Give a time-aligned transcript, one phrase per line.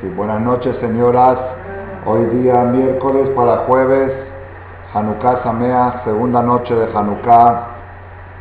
[0.00, 1.38] Sí, buenas noches, señoras.
[2.04, 4.12] Hoy día miércoles para jueves,
[4.92, 7.68] Hanukkah Samea, segunda noche de Hanukkah,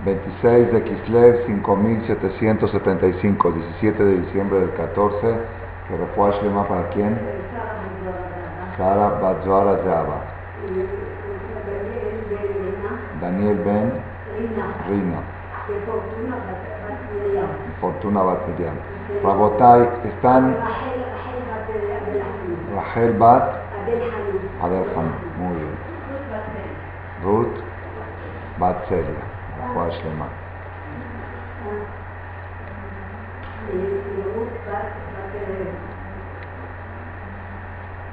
[0.04, 5.38] 26 de Kislev, 5775, 17 de diciembre del 14.
[5.88, 7.18] Que refuerzo Shlema para quién?
[8.78, 10.24] Sara Bajwara Java.
[13.22, 13.94] Daniel Ben
[14.90, 15.22] Rina.
[17.80, 18.76] Fortuna Bat Miriam.
[19.24, 20.58] Rabotai, están
[22.96, 23.44] Rachel Bat
[24.64, 24.84] Adel
[25.38, 25.76] muy bien.
[27.26, 27.58] Ruth
[28.58, 29.26] Bat Celia,
[29.76, 30.28] la Shlema.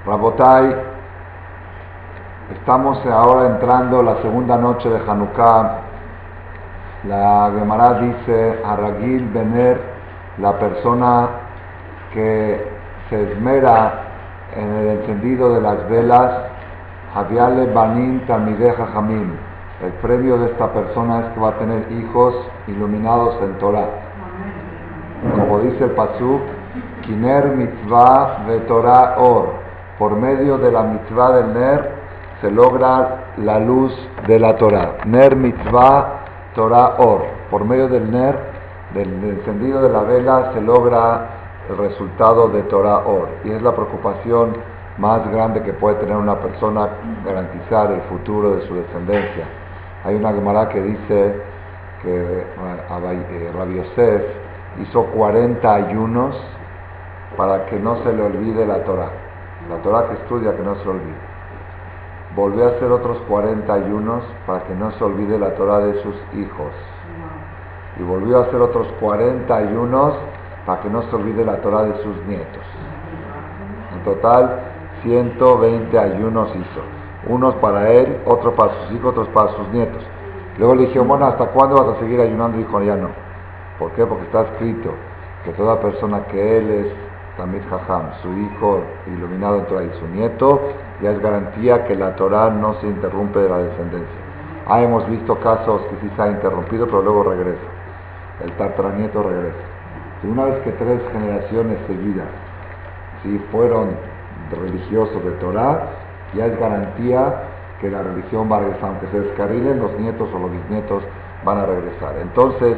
[0.04, 0.74] Rabotai,
[2.52, 5.78] estamos ahora entrando la segunda noche de Hanukkah.
[7.04, 9.80] La Gemara dice a Ragil Bener,
[10.38, 11.28] la persona
[12.12, 12.66] que
[13.09, 14.12] se esmera
[14.56, 16.30] en el encendido de las velas,
[17.15, 19.32] Javiale Banin Tamideja Jamim.
[19.82, 22.35] El premio de esta persona es que va a tener hijos
[22.68, 23.88] iluminados en Torah.
[25.37, 26.41] Como dice el Pasuk,
[27.02, 29.54] Kiner Mitzvah de Torah Or.
[29.99, 31.91] Por medio de la mitzvah del Ner
[32.41, 33.93] se logra la luz
[34.26, 34.98] de la Torah.
[35.04, 36.21] Ner Mitzvah
[36.54, 37.23] Torah Or.
[37.51, 38.38] Por medio del Ner,
[38.95, 43.29] del encendido de la vela, se logra el resultado de Torah Or.
[43.45, 44.57] Y es la preocupación
[44.99, 46.88] más grande que puede tener una persona
[47.24, 49.46] garantizar el futuro de su descendencia.
[50.04, 51.41] Hay una Gemara que dice
[52.02, 54.23] que eh, Rabbi Yosef
[54.80, 56.37] hizo 40 ayunos
[57.37, 59.10] para que no se le olvide la Torah.
[59.71, 61.32] La Torah que estudia, que no se olvide.
[62.35, 66.16] Volvió a hacer otros 40 ayunos para que no se olvide la Torah de sus
[66.34, 66.72] hijos.
[67.99, 70.15] Y volvió a hacer otros 40 ayunos
[70.66, 72.62] para que no se olvide la Torah de sus nietos.
[73.94, 74.60] En total,
[75.03, 76.81] 120 ayunos hizo.
[77.28, 80.03] Unos para él, otros para sus hijos, otros para sus nietos.
[80.59, 82.59] Luego le dije, bueno, ¿hasta cuándo vas a seguir ayunando?
[82.59, 83.09] Dijo, ya no.
[83.78, 84.04] ¿Por qué?
[84.04, 84.91] Porque está escrito
[85.44, 86.86] que toda persona que él es
[87.36, 90.60] Tamid Jajam, su hijo iluminado en Torah y su nieto,
[91.00, 94.20] ya es garantía que la Torah no se interrumpe de la descendencia.
[94.66, 97.60] Ah, hemos visto casos que sí se ha interrumpido, pero luego regresa.
[98.44, 99.81] El tartaranieto regresa.
[100.22, 102.28] Y una vez que tres generaciones seguidas
[103.22, 103.91] si fueron
[104.50, 105.87] religiosos de Torah,
[106.34, 107.34] ya es garantía
[107.81, 111.03] que la religión va a regresar, aunque se descarrilen, los nietos o los bisnietos
[111.44, 112.16] van a regresar.
[112.21, 112.77] Entonces,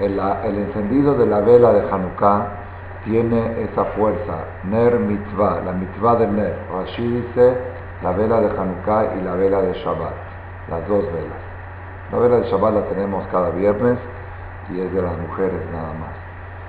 [0.00, 2.46] el, el encendido de la vela de Hanukkah
[3.04, 6.56] tiene esa fuerza, Ner Mitzvah, la Mitzvah del Ner.
[6.72, 7.54] Rashi dice
[8.02, 10.14] la vela de Hanukkah y la vela de Shabbat,
[10.70, 11.42] las dos velas.
[12.12, 13.98] La vela de Shabbat la tenemos cada viernes
[14.72, 16.23] y es de las mujeres nada más.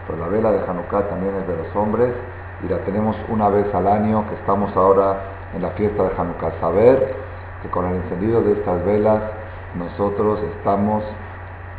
[0.08, 2.14] Pero la vela de Hanukkah también es de los hombres
[2.64, 5.18] y la tenemos una vez al año que estamos ahora
[5.54, 6.52] en la fiesta de Hanukkah.
[6.60, 7.16] Saber
[7.62, 9.22] que con el encendido de estas velas
[9.76, 11.04] nosotros estamos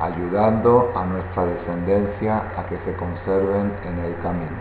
[0.00, 4.56] ayudando a nuestra descendencia a que se conserven en el camino.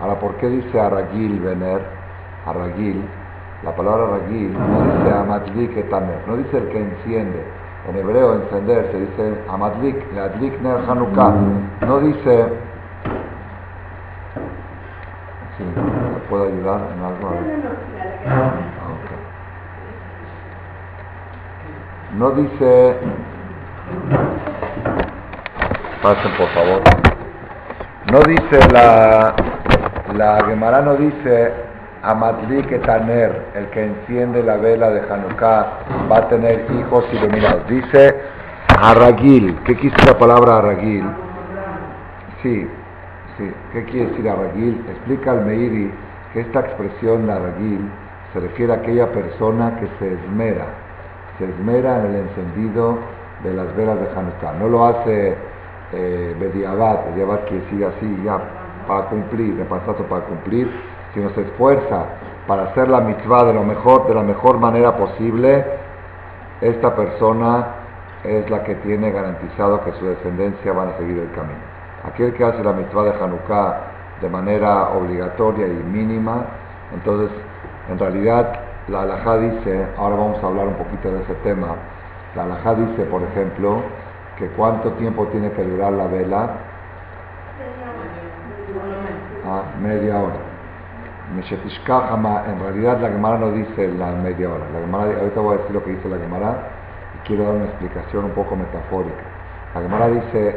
[0.00, 1.80] Ahora, ¿por qué dice Aragil vener?
[2.46, 3.04] Aragil,
[3.62, 7.44] la palabra Aragil no dice Amadlik etaner, no dice el que enciende.
[7.88, 11.34] En hebreo encender se dice Amadlik, Adlik ner Hanukkah.
[11.86, 12.46] No dice
[15.56, 17.34] Sí, ¿me puedo ayudar en algo?
[22.18, 22.96] No dice
[26.02, 26.82] Pasen por favor.
[28.10, 29.34] No dice la,
[30.14, 31.52] la Gemara no dice
[32.02, 35.66] Amadlik Taner, el que enciende la vela de Hanukkah,
[36.10, 37.66] va a tener hijos iluminados.
[37.68, 38.16] Dice
[38.80, 39.58] Aragil.
[39.64, 41.04] ¿Qué quiere decir la palabra Aragil?
[42.42, 42.66] Sí,
[43.36, 43.52] sí.
[43.72, 44.82] ¿Qué quiere decir Aragil?
[44.88, 45.92] Explica al Meiri
[46.34, 47.90] esta expresión Aragil
[48.32, 50.66] se refiere a aquella persona que se esmera,
[51.38, 52.98] se esmera en el encendido
[53.42, 54.52] de las velas de Hanukkah.
[54.60, 55.34] No lo hace
[55.92, 58.38] eh, Bediabat, Bediabat quiere decir así, ya
[58.86, 60.70] para cumplir, de pasato para cumplir,
[61.14, 62.04] sino se esfuerza
[62.46, 65.64] para hacer la mitzvah de lo mejor, de la mejor manera posible,
[66.60, 67.66] esta persona
[68.22, 71.60] es la que tiene garantizado que su descendencia van a seguir el camino.
[72.04, 73.89] Aquel que hace la mitzvah de Hanukkah
[74.20, 76.44] de manera obligatoria y mínima,
[76.94, 77.30] entonces
[77.88, 78.52] en realidad
[78.88, 81.76] la halajá dice, ahora vamos a hablar un poquito de ese tema,
[82.34, 83.82] la halajá dice, por ejemplo,
[84.36, 86.50] que cuánto tiempo tiene que durar la vela.
[89.46, 90.50] Ah, media hora.
[91.30, 94.64] En realidad la Gemara no dice la media hora.
[94.72, 96.56] La Gemara, ahorita voy a decir lo que dice la Gemara
[97.14, 99.22] y quiero dar una explicación un poco metafórica.
[99.74, 100.56] La Gemara dice,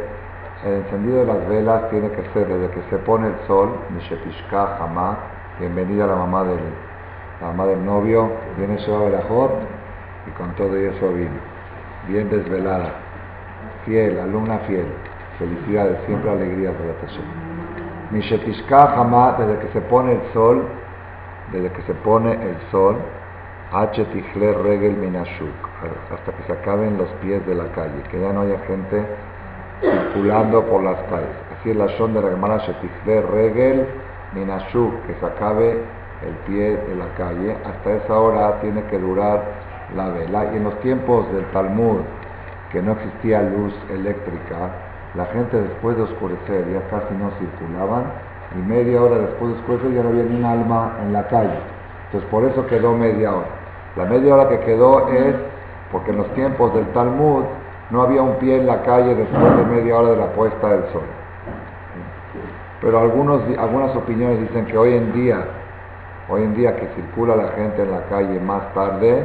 [0.66, 4.78] el encendido de las velas tiene que ser desde que se pone el sol, Mishetishka
[4.78, 5.18] Hamá,
[5.60, 6.60] bienvenida la mamá del,
[7.42, 9.52] la mamá del novio, viene Berajot
[10.26, 11.32] y con todo eso vino,
[12.08, 12.94] bien desvelada,
[13.86, 14.86] fiel, alumna fiel,
[15.38, 17.26] felicidades, siempre alegrías de la Tashem.
[18.12, 20.64] Mishetishka Hamá, desde que se pone el sol,
[21.52, 22.96] desde que se pone el sol,
[23.74, 24.06] H.
[24.36, 25.50] Regel Minashuk,
[26.14, 29.04] hasta que se acaben los pies de la calle, que ya no haya gente
[29.84, 31.36] circulando por las calles.
[31.60, 33.88] Así es la son de la hermana Shetifle Regel
[34.34, 35.72] Minashuk, que se acabe
[36.26, 37.56] el pie de la calle.
[37.66, 39.44] Hasta esa hora tiene que durar
[39.96, 40.46] la vela.
[40.54, 42.00] Y en los tiempos del Talmud,
[42.72, 44.72] que no existía luz eléctrica,
[45.16, 48.06] la gente después de oscurecer ya casi no circulaban
[48.56, 51.60] y media hora después de oscurecer ya no había ni un alma en la calle.
[52.06, 53.48] Entonces por eso quedó media hora.
[53.96, 55.36] La media hora que quedó es
[55.92, 57.44] porque en los tiempos del Talmud
[57.94, 60.82] no había un pie en la calle después de media hora de la puesta del
[60.92, 61.04] sol.
[62.82, 65.46] Pero algunos, algunas opiniones dicen que hoy en día,
[66.28, 69.24] hoy en día que circula la gente en la calle más tarde,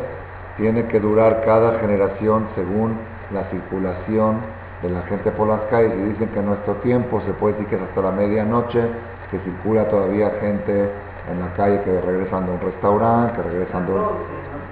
[0.59, 2.99] tiene que durar cada generación según
[3.33, 4.37] la circulación
[4.83, 7.69] de la gente por las calles y dicen que en nuestro tiempo se puede decir
[7.69, 8.83] que es hasta la medianoche
[9.31, 10.91] que circula todavía gente
[11.33, 13.93] en la calle que regresan de un restaurante, que regresan de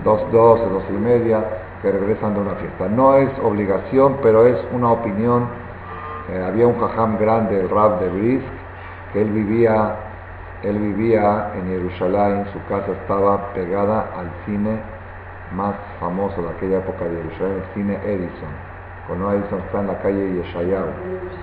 [0.04, 1.42] dos, doce, dos y media,
[1.82, 2.88] que regresan de una fiesta.
[2.88, 5.48] No es obligación, pero es una opinión.
[6.30, 8.46] Eh, había un jajam grande, el Rab de Brisk,
[9.12, 9.94] que él vivía,
[10.62, 14.80] él vivía en Jerusalén, su casa estaba pegada al cine
[15.54, 18.66] más famoso de aquella época de Jerusalén, el cine Edison.
[19.06, 20.88] Conoa Edison está en la calle Yeshayahu,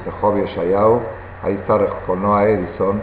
[0.06, 1.00] Rehov Yeshayahu,
[1.44, 3.02] ahí está Conoa Edison,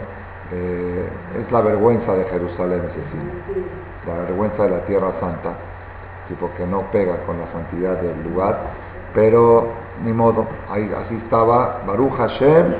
[0.51, 3.65] eh, es la vergüenza de Jerusalén ese cine,
[4.05, 5.70] la vergüenza de la Tierra Santa
[6.39, 8.59] porque no pega con la santidad del lugar,
[9.13, 9.67] pero
[10.03, 12.73] ni modo, ahí, así estaba Baruch Hashem,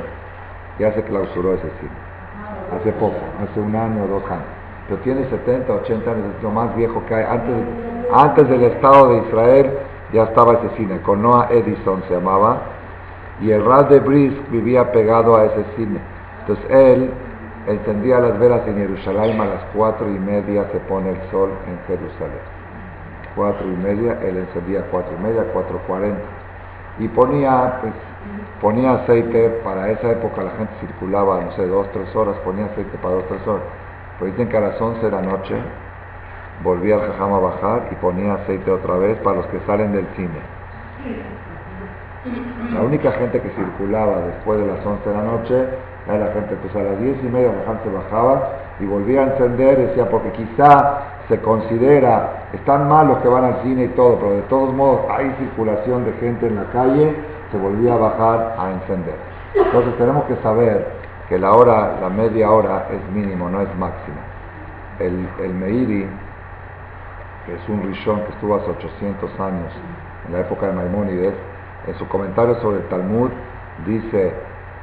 [0.80, 1.92] ya se clausuró ese cine,
[2.80, 4.46] hace poco, hace un año o dos años,
[4.88, 7.56] pero tiene 70, 80 años, es lo más viejo que hay, antes,
[8.14, 9.72] antes del Estado de Israel
[10.14, 12.62] ya estaba ese cine, con Noah Edison se llamaba,
[13.42, 16.00] y el Rad de Brisk vivía pegado a ese cine,
[16.42, 17.12] entonces él
[17.68, 21.78] encendía las velas en Jerusalén a las cuatro y media se pone el sol en
[21.88, 22.61] Jerusalén
[23.36, 26.24] cuatro y media, él encendía cuatro y media, cuatro cuarenta.
[27.00, 27.94] Y ponía, pues,
[28.62, 32.98] ponía aceite, para esa época la gente circulaba, no sé, dos, tres horas, ponía aceite
[32.98, 33.64] para dos, tres horas.
[34.20, 35.56] Pero dicen que a las once de la noche
[36.64, 40.06] volvía al jajam a bajar y ponía aceite otra vez para los que salen del
[40.16, 40.40] cine.
[42.72, 45.66] La única gente que circulaba después de las once de la noche
[46.08, 48.50] era la gente, pues a las diez y media la gente bajaba
[48.80, 53.62] y volvía a encender, decía, porque quizá se considera, están mal los que van al
[53.64, 57.16] cine y todo, pero de todos modos hay circulación de gente en la calle,
[57.52, 59.16] se volvía a bajar a encender.
[59.56, 60.88] Entonces tenemos que saber
[61.30, 64.18] que la hora, la media hora es mínimo, no es máxima.
[65.00, 66.08] El, el Meiri,
[67.46, 69.74] que es un rishon que estuvo hace 800 años,
[70.28, 71.34] en la época de Maimónides,
[71.88, 73.32] en su comentario sobre el Talmud,
[73.86, 74.34] dice,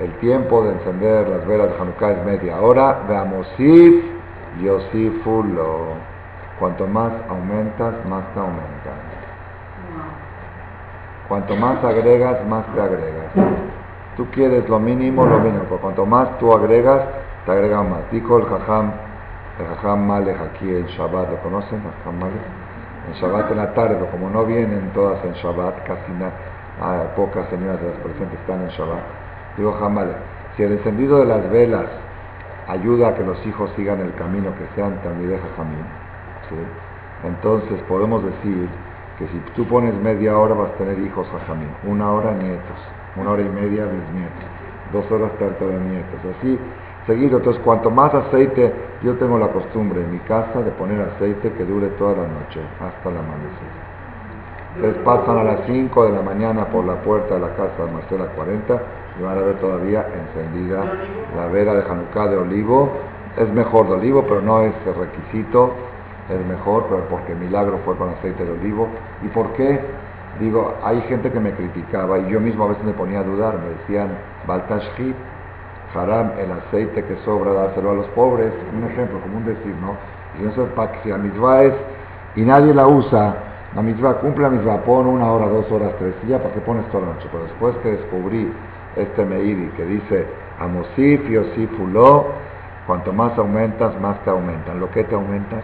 [0.00, 4.02] el tiempo de encender las velas de Hanukkah es media hora, veamos si
[4.62, 6.07] Yosifulo.
[6.58, 8.98] Cuanto más aumentas, más te aumentas.
[11.28, 13.32] Cuanto más agregas, más te agregas.
[14.16, 17.02] Tú quieres lo mínimo, lo mínimo, pero cuanto más tú agregas,
[17.46, 18.00] te agregan más.
[18.10, 18.90] Dijo el Jajam,
[19.60, 21.80] el Jajam Malek aquí en Shabbat, ¿lo conocen?
[21.82, 22.42] Jajam Malek?
[23.06, 26.32] En Shabbat en la tarde, pero como no vienen todas en Shabbat, casi nada,
[26.80, 29.02] hay pocas señoras de las presentes están en Shabbat.
[29.56, 30.16] Digo Jajam Malek,
[30.56, 31.86] si el encendido de las velas
[32.66, 35.84] ayuda a que los hijos sigan el camino que sean también de Jajamín,
[37.24, 38.68] entonces podemos decir
[39.18, 42.78] que si tú pones media hora vas a tener hijos Jajamín, una hora nietos,
[43.16, 44.44] una hora y media bisnietos,
[44.92, 46.58] dos horas de nietos, así
[47.08, 47.38] seguido.
[47.38, 51.64] Entonces cuanto más aceite, yo tengo la costumbre en mi casa de poner aceite que
[51.64, 53.88] dure toda la noche, hasta el amanecer.
[54.76, 57.90] Entonces pasan a las 5 de la mañana por la puerta de la casa de
[57.90, 58.82] Marcela 40
[59.18, 60.84] y van a ver todavía encendida
[61.34, 62.92] la vela de Hanukkah de olivo.
[63.36, 65.74] Es mejor de olivo, pero no es requisito
[66.28, 68.88] es mejor, pero porque el milagro fue con aceite de olivo.
[69.22, 69.80] ¿Y por qué?
[70.40, 73.58] Digo, hay gente que me criticaba y yo mismo a veces me ponía a dudar,
[73.58, 74.10] me decían,
[74.46, 75.16] Baltashhit,
[75.94, 79.96] haram, el aceite que sobra, dárselo a los pobres, un ejemplo, como un decir, ¿no?
[80.40, 81.74] Y eso para que si la es,
[82.36, 83.34] y nadie la usa,
[83.74, 86.60] la misma cumple la misma, pon una hora, dos horas, tres, y ya para que
[86.60, 87.28] pones toda la noche.
[87.30, 88.52] Pero después que descubrí
[88.96, 90.26] este Meiri que dice,
[90.60, 91.70] Amosif, Yosif,
[92.86, 94.80] cuanto más aumentas, más te aumentan.
[94.80, 95.62] ¿Lo que te aumentan?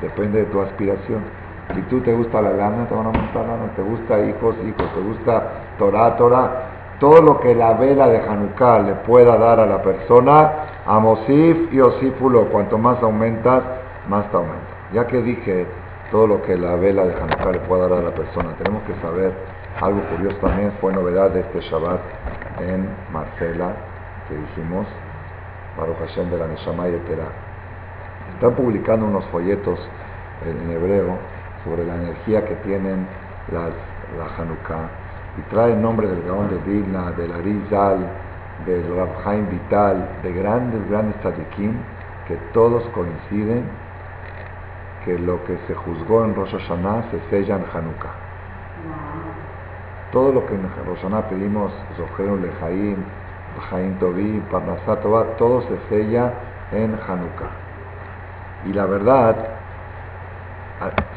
[0.00, 1.22] Depende de tu aspiración.
[1.74, 3.72] Si tú te gusta la lana, te van a aumentar lana.
[3.76, 4.94] Te gusta hijos, hijos.
[4.94, 5.42] Te gusta
[5.78, 6.50] Torah, Torah.
[6.98, 10.50] todo lo que la vela de Hanukkah le pueda dar a la persona,
[10.86, 13.62] Amosif y Osifulo, cuanto más aumentas,
[14.08, 14.74] más te aumenta.
[14.92, 15.66] Ya que dije
[16.10, 18.94] todo lo que la vela de Hanukkah le pueda dar a la persona, tenemos que
[19.00, 19.32] saber
[19.80, 22.00] algo curioso también, fue novedad de este Shabbat
[22.60, 23.76] en Marcela,
[24.28, 24.86] que dijimos,
[25.76, 26.92] Baruch Hashem de la Neshama y
[28.38, 29.80] Están publicando unos folletos
[30.46, 31.18] en hebreo
[31.64, 33.04] sobre la energía que tienen
[33.50, 33.72] las,
[34.16, 34.88] la Hanukkah
[35.38, 37.98] y trae el nombre del Gaón de Vilna, del Arizal,
[38.64, 41.72] del Rabhaim Vital, de grandes, grandes tzadikim,
[42.28, 43.64] que todos coinciden
[45.04, 48.14] que lo que se juzgó en Rosh Hashanah se sella en Hanukkah.
[50.12, 52.98] Todo lo que en Rosh Hashanah pedimos, Zoheru Lejaim,
[53.68, 56.32] Jaim Tobi, Parnasat todo se sella
[56.70, 57.67] en Hanukkah.
[58.66, 59.36] Y la verdad,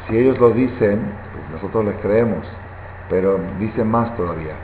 [0.06, 2.46] si ellos lo dicen, pues nosotros les creemos.
[3.08, 4.54] Pero dice más todavía,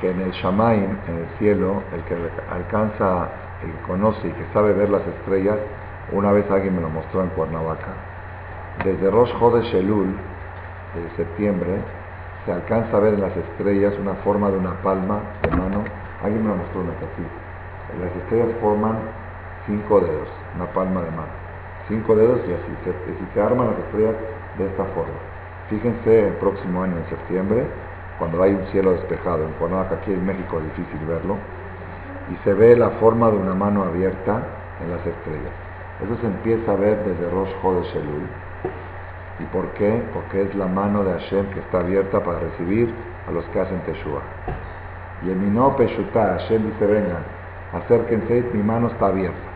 [0.00, 2.16] que en el Shamaim, en el cielo, el que
[2.50, 3.28] alcanza,
[3.62, 5.58] el que conoce y que sabe ver las estrellas,
[6.12, 7.92] una vez alguien me lo mostró en Cuernavaca,
[8.84, 10.14] desde Rosh Chodesh Elul,
[10.94, 11.80] de septiembre,
[12.46, 15.84] se alcanza a ver en las estrellas una forma de una palma de mano.
[16.22, 18.00] Alguien me lo mostró una así.
[18.00, 18.98] Las estrellas forman
[19.66, 21.47] cinco dedos, una palma de mano.
[21.88, 22.72] Cinco dedos y así.
[22.84, 24.14] Se, se arman las estrellas
[24.58, 25.18] de esta forma.
[25.70, 27.66] Fíjense el próximo año, en septiembre,
[28.18, 29.44] cuando hay un cielo despejado.
[29.44, 31.36] En Cuernavaca, aquí en México es difícil verlo.
[32.32, 34.42] Y se ve la forma de una mano abierta
[34.82, 35.52] en las estrellas.
[36.04, 38.28] Eso se empieza a ver desde Rosh Chodesh Elul.
[39.40, 40.02] ¿Y por qué?
[40.12, 42.92] Porque es la mano de Hashem que está abierta para recibir
[43.26, 44.22] a los que hacen Teshua.
[45.22, 47.22] Y en mi no Peshuta, Hashem dice, vengan,
[47.72, 49.47] acérquense, mi mano está abierta.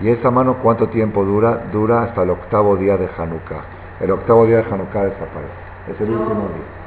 [0.00, 1.64] ¿Y esa mano cuánto tiempo dura?
[1.72, 3.62] Dura hasta el octavo día de Hanukkah.
[4.00, 5.52] El octavo día de Hanukkah desaparece.
[5.92, 6.80] Es el último día.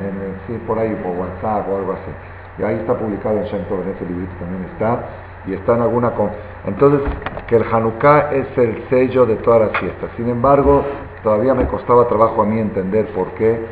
[0.00, 2.10] En sí, por ahí, por WhatsApp o algo así.
[2.58, 4.98] Y ahí está publicado en Shem en ese librito también está.
[5.46, 6.10] Y está en alguna...
[6.10, 6.30] Con...
[6.66, 7.02] Entonces,
[7.46, 10.10] que el Hanukkah es el sello de todas las fiestas.
[10.16, 10.84] Sin embargo,
[11.22, 13.64] todavía me costaba trabajo a mí entender por qué,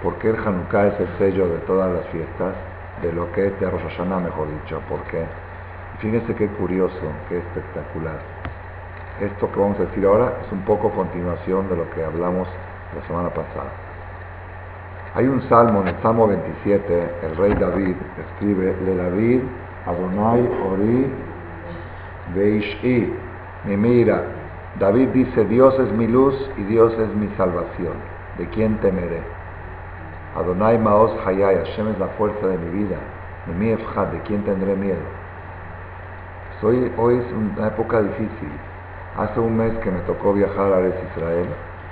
[0.00, 2.54] por qué el Hanukkah es el sello de todas las fiestas,
[3.04, 4.80] de lo que es de Rosh Hashanah, mejor dicho.
[4.88, 5.24] ¿Por qué?
[5.98, 8.18] Fíjense qué curioso, qué espectacular.
[9.20, 12.48] Esto que vamos a decir ahora es un poco continuación de lo que hablamos
[12.96, 13.70] la semana pasada.
[15.14, 17.94] Hay un salmo en el Salmo 27, el rey David
[18.26, 19.40] escribe, Le David,
[19.86, 21.06] Adonai, Ori,
[22.34, 23.14] Beishi,
[23.64, 24.22] mi mira.
[24.80, 27.94] David dice, Dios es mi luz y Dios es mi salvación.
[28.38, 29.22] ¿De quién temeré?
[30.34, 32.96] Adonai Maos Hayay, Hashem es la fuerza de mi vida.
[33.46, 34.98] Mi ¿de quién tendré miedo?
[36.60, 38.50] Soy, hoy es una época difícil.
[39.16, 41.46] Hace un mes que me tocó viajar a Israel,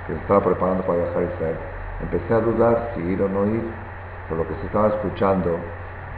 [0.05, 1.55] que estaba preparando para viajar a Israel,
[2.01, 3.63] empecé a dudar si ir o no ir,
[4.27, 5.55] por lo que se estaba escuchando,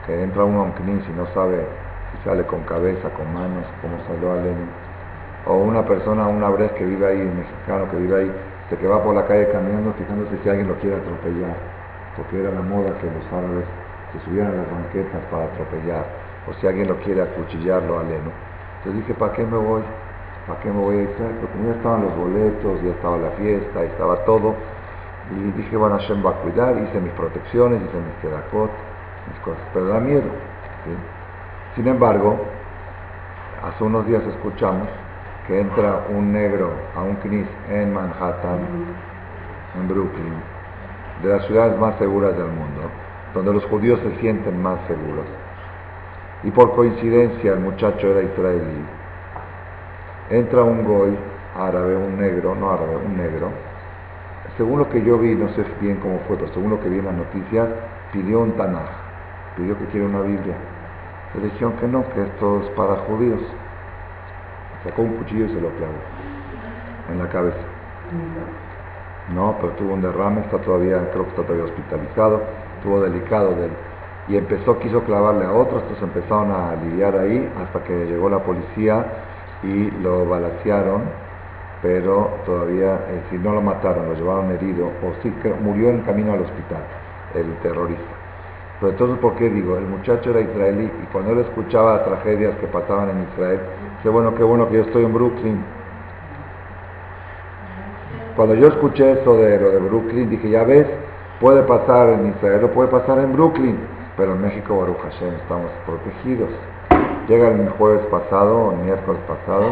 [0.07, 1.63] que entra uno un knis y no sabe
[2.11, 4.69] si sale con cabeza, con manos, como salió a Lenin,
[5.45, 8.31] o una persona, un abrez que vive ahí, un mexicano que vive ahí,
[8.71, 11.74] se que va por la calle caminando fijándose si alguien lo quiere atropellar,
[12.15, 13.65] porque era la moda que los árabes
[14.13, 16.05] se subieran a las banquetas para atropellar,
[16.47, 18.31] o si alguien lo quiere acuchillarlo a Leno.
[18.77, 19.81] Entonces dije, ¿para qué me voy?
[20.47, 21.09] ¿Para qué me voy a ir?
[21.09, 24.53] Porque ya estaban los boletos, ya estaba la fiesta, ya estaba todo.
[25.31, 28.69] Y dije, bueno, Hashem va a cuidar, hice mis protecciones, hice mis quedacot,
[29.27, 30.29] mis cosas, pero da miedo.
[31.75, 32.37] Sin embargo,
[33.63, 34.87] hace unos días escuchamos
[35.47, 38.59] que entra un negro a un knis en Manhattan,
[39.75, 40.54] en Brooklyn,
[41.23, 42.89] de las ciudades más seguras del mundo,
[43.33, 45.25] donde los judíos se sienten más seguros.
[46.43, 48.85] Y por coincidencia el muchacho era israelí
[50.29, 51.15] entra un goy
[51.55, 53.49] árabe, un negro, no árabe, un negro,
[54.57, 56.99] según lo que yo vi, no sé bien cómo fue, pero según lo que vi
[56.99, 57.67] en las noticias,
[58.11, 58.89] pidió un Tanaj,
[59.55, 60.55] pidió que quiera una Biblia.
[61.35, 63.41] Le dijeron que no, que esto es para judíos.
[64.83, 65.93] Sacó un cuchillo y se lo clavó
[67.11, 67.57] en la cabeza.
[69.33, 72.43] No, pero tuvo un derrame, está todavía, creo que está todavía hospitalizado,
[72.77, 73.71] estuvo delicado de él.
[74.27, 78.39] Y empezó, quiso clavarle a otros, entonces empezaron a lidiar ahí hasta que llegó la
[78.39, 79.05] policía
[79.63, 81.03] y lo balacearon,
[81.81, 86.33] pero todavía, eh, si no lo mataron, lo llevaron herido, o sí, murió en camino
[86.33, 86.83] al hospital,
[87.33, 88.15] el terrorista.
[88.79, 89.77] Pero entonces, ¿por qué digo?
[89.77, 93.59] El muchacho era israelí y cuando él escuchaba tragedias que pasaban en Israel,
[93.97, 95.74] dice, bueno, qué bueno que yo estoy en Brooklyn.
[98.35, 100.85] Cuando yo escuché eso de lo de Brooklyn, dije, ya ves,
[101.39, 103.79] puede pasar en Israel o puede pasar en Brooklyn,
[104.17, 106.49] pero en México, Baruch Hashem, estamos protegidos.
[107.29, 109.71] Llega el jueves pasado, el miércoles pasado,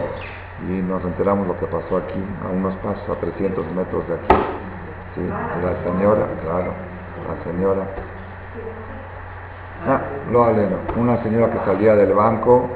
[0.70, 4.44] y nos enteramos lo que pasó aquí, a unos pasos, a 300 metros de aquí.
[5.16, 6.72] Sí, la señora, claro,
[7.28, 7.82] la señora.
[9.86, 10.02] Ah,
[10.32, 10.78] lo aleno.
[10.96, 12.70] Una señora que salía del banco,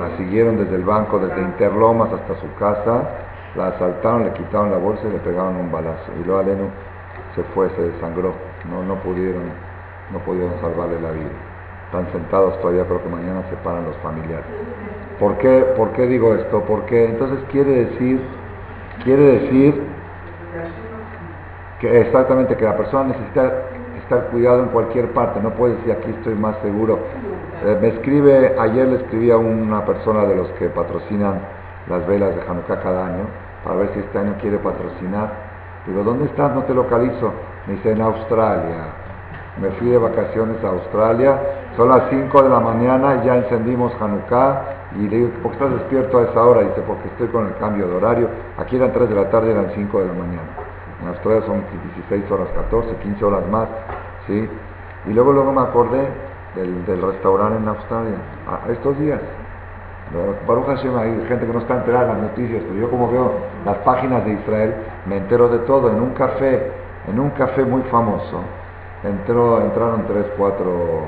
[0.00, 4.78] la siguieron desde el banco, desde Interlomas hasta su casa, la asaltaron, le quitaron la
[4.78, 6.12] bolsa y le pegaron un balazo.
[6.20, 6.68] Y lo aleno
[7.34, 8.32] se fue, se desangró.
[8.70, 9.44] No, no pudieron,
[10.12, 11.30] no pudieron salvarle la vida.
[11.86, 14.46] Están sentados todavía, creo que mañana se paran los familiares.
[15.18, 16.62] ¿Por qué, ¿Por qué digo esto?
[16.66, 18.20] Porque entonces quiere decir,
[19.04, 19.82] quiere decir
[21.80, 23.52] que exactamente que la persona necesita
[24.02, 26.98] estar cuidado en cualquier parte, no puede decir aquí estoy más seguro.
[27.64, 31.40] Eh, me escribe, ayer le escribí a una persona de los que patrocinan
[31.88, 33.24] las velas de Hanukkah cada año,
[33.64, 35.30] para ver si este año quiere patrocinar.
[35.86, 36.54] Digo, ¿dónde estás?
[36.54, 37.32] No te localizo.
[37.66, 38.84] Me dice, en Australia.
[39.60, 41.36] Me fui de vacaciones a Australia,
[41.76, 44.62] son las 5 de la mañana, ya encendimos Hanukkah
[44.96, 46.60] y le digo, ¿por qué estás despierto a esa hora?
[46.60, 48.28] Dice, porque estoy con el cambio de horario.
[48.56, 50.48] Aquí eran 3 de la tarde, eran 5 de la mañana.
[51.02, 51.62] En Australia son
[52.08, 53.68] 16 horas 14, 15 horas más,
[54.26, 54.48] ¿sí?
[55.06, 56.08] Y luego luego me acordé
[56.54, 58.16] del, del restaurante en Australia,
[58.46, 59.20] a, estos días.
[60.46, 63.32] Baruch Hashem, hay gente que no está enterada de las noticias, pero yo como veo
[63.64, 64.74] las páginas de Israel,
[65.06, 65.90] me entero de todo.
[65.90, 66.72] En un café,
[67.06, 68.40] en un café muy famoso,
[69.04, 71.02] entró, entraron tres, cuatro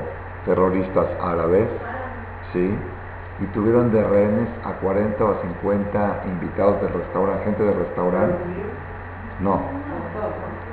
[0.45, 1.67] terroristas árabes,
[2.53, 2.77] ¿sí?
[3.39, 8.35] Y tuvieron de rehenes a 40 o 50 invitados del restaurante, gente del restaurante.
[9.39, 9.61] No,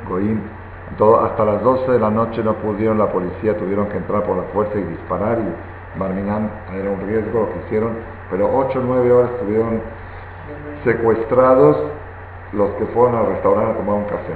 [0.06, 0.40] Goim,
[0.98, 4.36] todo, hasta las 12 de la noche no pudieron, la policía tuvieron que entrar por
[4.36, 7.96] la fuerza y disparar y Barminam era un riesgo lo que hicieron,
[8.30, 9.80] pero 8 o 9 horas estuvieron
[10.84, 11.76] secuestrados
[12.52, 14.34] los que fueron al restaurante a tomar un café.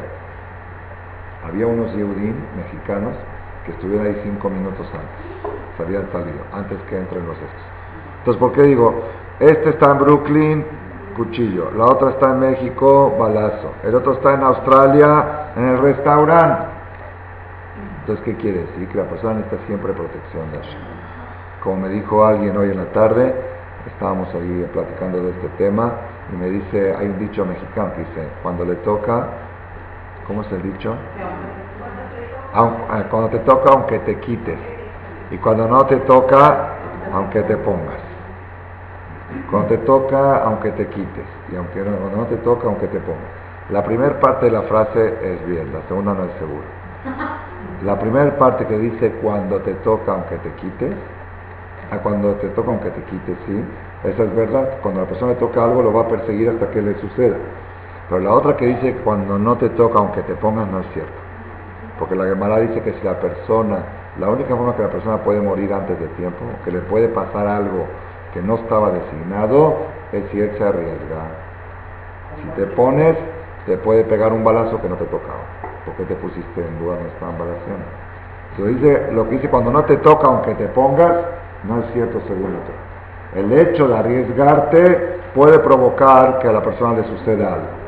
[1.47, 3.15] Había unos Yehudim mexicanos
[3.65, 7.63] que estuvieron ahí 5 minutos antes, habían salido, antes que entren los estos.
[8.19, 9.03] Entonces, ¿por qué digo?
[9.41, 10.67] Este está en Brooklyn,
[11.17, 11.71] cuchillo.
[11.77, 13.73] La otra está en México, balazo.
[13.83, 16.63] El otro está en Australia, en el restaurante.
[18.01, 18.89] Entonces, ¿qué quiere decir?
[18.89, 20.81] Que la persona necesita siempre protección de Hashem.
[21.63, 23.35] Como me dijo alguien hoy en la tarde,
[23.87, 25.93] estábamos ahí platicando de este tema,
[26.33, 29.27] y me dice, hay un dicho mexicano que dice, cuando le toca,
[30.27, 30.95] ¿cómo es el dicho?
[32.55, 34.59] Ah, cuando te toca, aunque te quites.
[35.31, 36.69] Y cuando no te toca,
[37.13, 38.01] aunque te pongas.
[39.51, 41.25] Cuando te toca, aunque te quites.
[41.51, 43.43] Y aunque no, cuando no te toca, aunque te pongas.
[43.71, 46.65] La primera parte de la frase es bien, la segunda no es seguro.
[47.85, 50.95] La primera parte que dice cuando te toca, aunque te quites,
[51.91, 53.65] a cuando te toca, aunque te quites, sí,
[54.05, 54.79] esa es verdad.
[54.83, 57.37] Cuando la persona le toca algo, lo va a perseguir hasta que le suceda.
[58.09, 61.13] Pero la otra que dice cuando no te toca, aunque te pongas, no es cierto.
[61.99, 63.79] Porque la Gemara dice que si la persona,
[64.19, 67.47] la única forma que la persona puede morir antes de tiempo, que le puede pasar
[67.47, 67.87] algo
[68.33, 69.77] que no estaba designado
[70.13, 71.23] es si él se arriesga.
[72.41, 73.17] Si te pones,
[73.67, 75.45] te puede pegar un balazo que no te tocaba,
[75.85, 77.79] porque te pusiste en duda en esta embalación.
[78.59, 81.13] Lo, dice, lo que dice cuando no te toca, aunque te pongas,
[81.65, 82.75] no es cierto según otro.
[83.35, 87.83] El hecho de arriesgarte puede provocar que a la persona le suceda algo.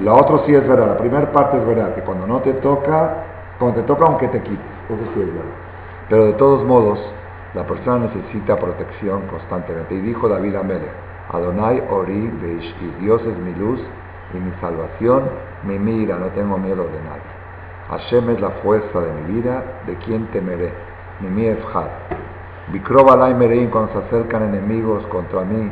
[0.00, 3.24] La otra sí es verdad, la primera parte es verdad, que cuando no te toca,
[3.58, 5.50] cuando te toca aunque te quites, eso sí es verdad.
[6.08, 6.98] Pero de todos modos,
[7.54, 9.94] la persona necesita protección constantemente.
[9.94, 10.90] Y dijo David Amelech,
[11.32, 13.80] Adonai Ori y Dios es mi luz
[14.34, 15.22] y mi salvación,
[15.62, 17.34] mi mira, no tengo miedo de nadie.
[17.88, 20.72] Hashem es la fuerza de mi vida, ¿de quién temeré?
[21.20, 21.46] Mi mi
[22.66, 22.72] Efjad.
[22.72, 25.70] Bikrobalai Mereim, cuando se acercan enemigos contra mí,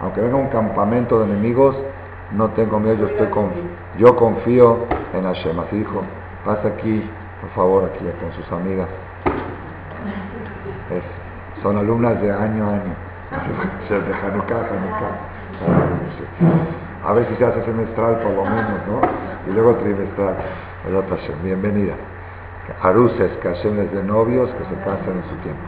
[0.00, 1.76] aunque venga un campamento de enemigos,
[2.32, 3.50] no tengo miedo, yo, estoy con,
[3.98, 4.78] yo confío
[5.14, 5.58] en Hashem.
[5.60, 6.02] Así dijo
[6.44, 7.08] Pasa aquí,
[7.40, 8.88] por favor, aquí con sus amigas.
[11.62, 12.94] son alumnas de año a año.
[13.88, 14.62] de Hanukkah,
[17.04, 19.00] A ver si se hace semestral por lo menos, ¿no?
[19.50, 20.36] Y luego trimestral.
[21.42, 21.94] Bienvenida.
[22.80, 25.62] Aruses, que hacen de novios que se casan en su tiempo.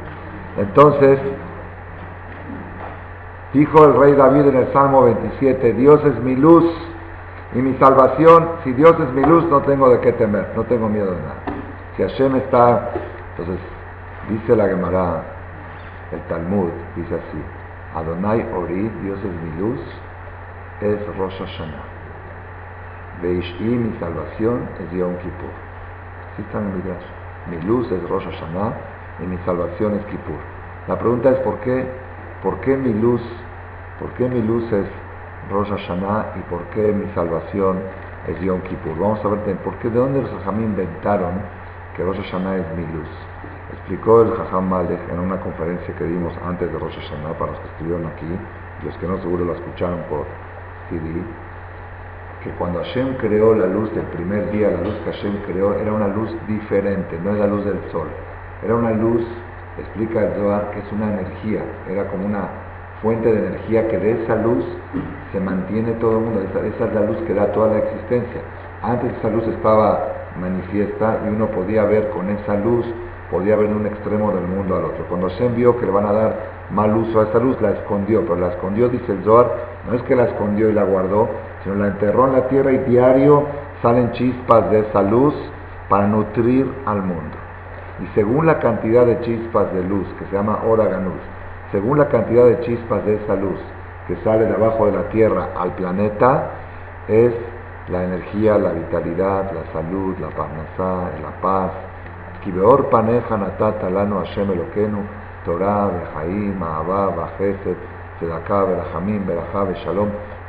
[0.58, 1.18] Entonces,
[3.52, 6.64] dijo el rey David en el Salmo 27, Dios es mi luz
[7.52, 10.88] y mi salvación, si Dios es mi luz, no tengo de qué temer, no tengo
[10.88, 11.42] miedo de nada.
[11.96, 12.90] Si Hashem está,
[13.30, 13.58] entonces
[14.28, 15.22] dice la Gemara,
[16.12, 17.42] el Talmud, dice así,
[17.96, 19.80] Adonai Ori, Dios es mi luz,
[20.80, 21.87] es Rosh Hashanah.
[23.22, 25.50] Veish'i, mi salvación, es Yom Kippur.
[26.32, 26.60] Así está
[27.50, 28.72] Mi luz es Rosh Hashanah
[29.20, 30.38] y mi salvación es Kippur.
[30.86, 31.86] La pregunta es ¿por qué?
[32.42, 33.22] ¿Por qué mi luz?
[33.98, 34.86] ¿Por qué mi luz es
[35.50, 37.78] Rosh Hashanah y por qué mi salvación
[38.26, 38.98] es Yom Kippur.
[38.98, 41.40] Vamos a ver por qué, de dónde los Jajam inventaron
[41.96, 43.08] que Rosh Hashanah es mi luz.
[43.72, 47.60] Explicó el Jajam Malek en una conferencia que dimos antes de Rosh Hashanah para los
[47.60, 48.28] que estuvieron aquí,
[48.84, 50.26] los que no seguro lo escucharon por
[50.90, 51.22] CD.
[52.42, 55.92] Que cuando Hashem creó la luz del primer día, la luz que Hashem creó, era
[55.92, 58.08] una luz diferente, no es la luz del sol.
[58.62, 59.24] Era una luz,
[59.78, 62.48] explica el Zohar, que es una energía, era como una
[63.02, 64.64] fuente de energía que de esa luz
[65.32, 68.40] se mantiene todo el mundo, esa, es la luz que da toda la existencia.
[68.82, 70.08] Antes esa luz estaba
[70.40, 72.86] manifiesta y uno podía ver con esa luz,
[73.30, 75.04] podía ver de un extremo del mundo al otro.
[75.08, 76.36] Cuando se envió que le van a dar
[76.70, 79.50] mal uso a esa luz, la escondió, pero la escondió, dice el Zohar,
[79.86, 81.28] no es que la escondió y la guardó,
[81.68, 83.44] sino la enterró en la tierra y diario
[83.82, 85.34] salen chispas de esa luz
[85.88, 87.36] para nutrir al mundo.
[88.02, 91.20] Y según la cantidad de chispas de luz, que se llama hora ganuz,
[91.70, 93.58] según la cantidad de chispas de esa luz
[94.06, 96.50] que sale de abajo de la tierra al planeta,
[97.08, 97.34] es
[97.88, 101.72] la energía, la vitalidad, la salud, la parnasá, la paz.
[105.44, 105.90] Torah.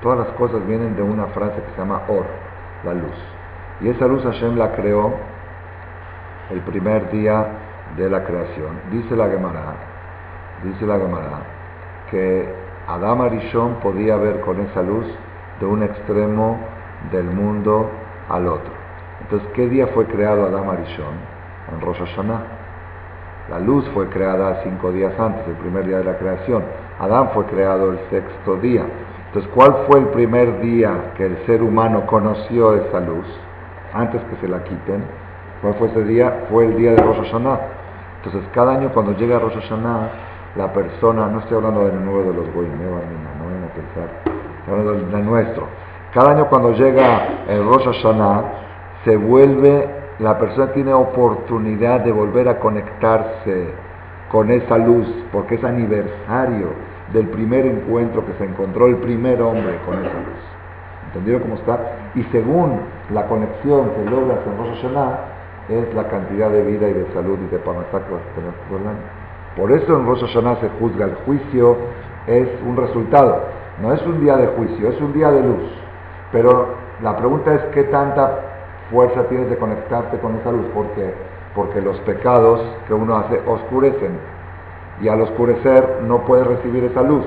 [0.01, 2.25] Todas las cosas vienen de una frase que se llama Or,
[2.83, 3.15] la luz.
[3.81, 5.13] Y esa luz Hashem la creó
[6.51, 7.45] el primer día
[7.97, 8.79] de la creación.
[8.91, 9.73] Dice la Gemara,
[10.63, 11.39] dice la Gemara,
[12.09, 12.47] que
[12.87, 15.05] Adam Arishon podía ver con esa luz
[15.59, 16.59] de un extremo
[17.11, 17.89] del mundo
[18.29, 18.71] al otro.
[19.21, 21.15] Entonces, ¿qué día fue creado Adam Arishon?
[21.73, 22.41] En Rosh Hashanah.
[23.49, 26.63] La luz fue creada cinco días antes, el primer día de la creación.
[26.99, 28.85] Adán fue creado el sexto día.
[29.29, 33.27] Entonces, ¿cuál fue el primer día que el ser humano conoció esa luz?
[33.93, 35.03] Antes que se la quiten.
[35.61, 36.45] ¿Cuál fue ese día?
[36.49, 37.59] Fue el día de Rosh Hashanah.
[38.17, 40.09] Entonces, cada año cuando llega Rosh Hashanah,
[40.55, 44.09] la persona, no estoy hablando del nuevo de los goyim, no vayan a pensar,
[44.59, 45.67] estoy hablando del nuestro.
[46.11, 48.43] Cada año cuando llega el Rosh Hashanah,
[49.05, 49.87] se vuelve,
[50.17, 53.75] la persona tiene oportunidad de volver a conectarse
[54.31, 59.79] con esa luz, porque es aniversario del primer encuentro que se encontró el primer hombre
[59.85, 60.39] con esa luz.
[61.07, 61.79] ¿Entendieron cómo está?
[62.15, 62.79] Y según
[63.13, 65.19] la conexión que logras en Rosh Hashanah,
[65.69, 68.51] es la cantidad de vida y de salud y de panasá que vas a tener
[68.69, 68.97] por el año.
[69.55, 71.77] Por eso en Rosh Hashanah se juzga el juicio,
[72.27, 73.43] es un resultado.
[73.81, 75.71] No es un día de juicio, es un día de luz.
[76.31, 78.39] Pero la pregunta es qué tanta
[78.91, 81.13] fuerza tienes de conectarte con esa luz, porque
[81.55, 84.11] porque los pecados que uno hace oscurecen
[85.01, 87.25] y al oscurecer no puede recibir esa luz.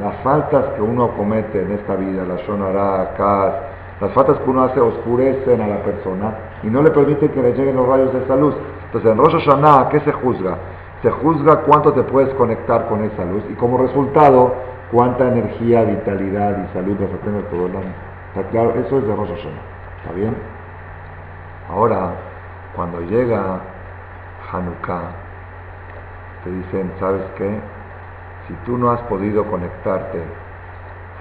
[0.00, 3.54] Las faltas que uno comete en esta vida, la shonara, kas,
[4.00, 7.52] las faltas que uno hace oscurecen a la persona y no le permiten que le
[7.52, 8.54] lleguen los rayos de esa luz.
[8.86, 10.56] Entonces en Rosh Hashanah, ¿qué se juzga?
[11.02, 14.54] Se juzga cuánto te puedes conectar con esa luz y como resultado
[14.90, 17.94] cuánta energía, vitalidad y salud vas a tener todo el año.
[18.34, 18.74] ¿Está claro?
[18.76, 19.62] Eso es de Rosh Hashanah.
[20.02, 20.36] ¿Está bien?
[21.70, 22.10] Ahora,
[22.74, 23.60] cuando llega
[24.52, 25.25] Hanukkah,
[26.46, 27.58] te dicen, ¿sabes qué?
[28.46, 30.22] Si tú no has podido conectarte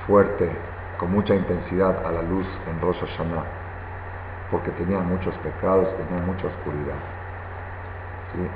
[0.06, 0.52] fuerte,
[1.00, 3.44] con mucha intensidad a la luz en Rosh Hashanah,
[4.52, 7.02] porque tenía muchos pecados, tenía mucha oscuridad,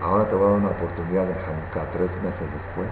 [0.04, 2.90] Ahora te voy a dar una oportunidad en Hanukkah, tres meses después,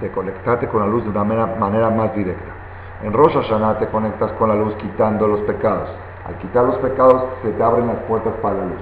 [0.00, 2.52] de conectarte con la luz de una manera, más directa.
[3.02, 5.90] En Rosh Hashanah te conectas con la luz quitando los pecados.
[6.26, 8.80] Al quitar los pecados se te abren las puertas para la luz.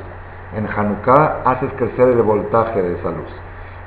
[0.55, 3.33] En Hanukkah haces crecer el voltaje de esa luz.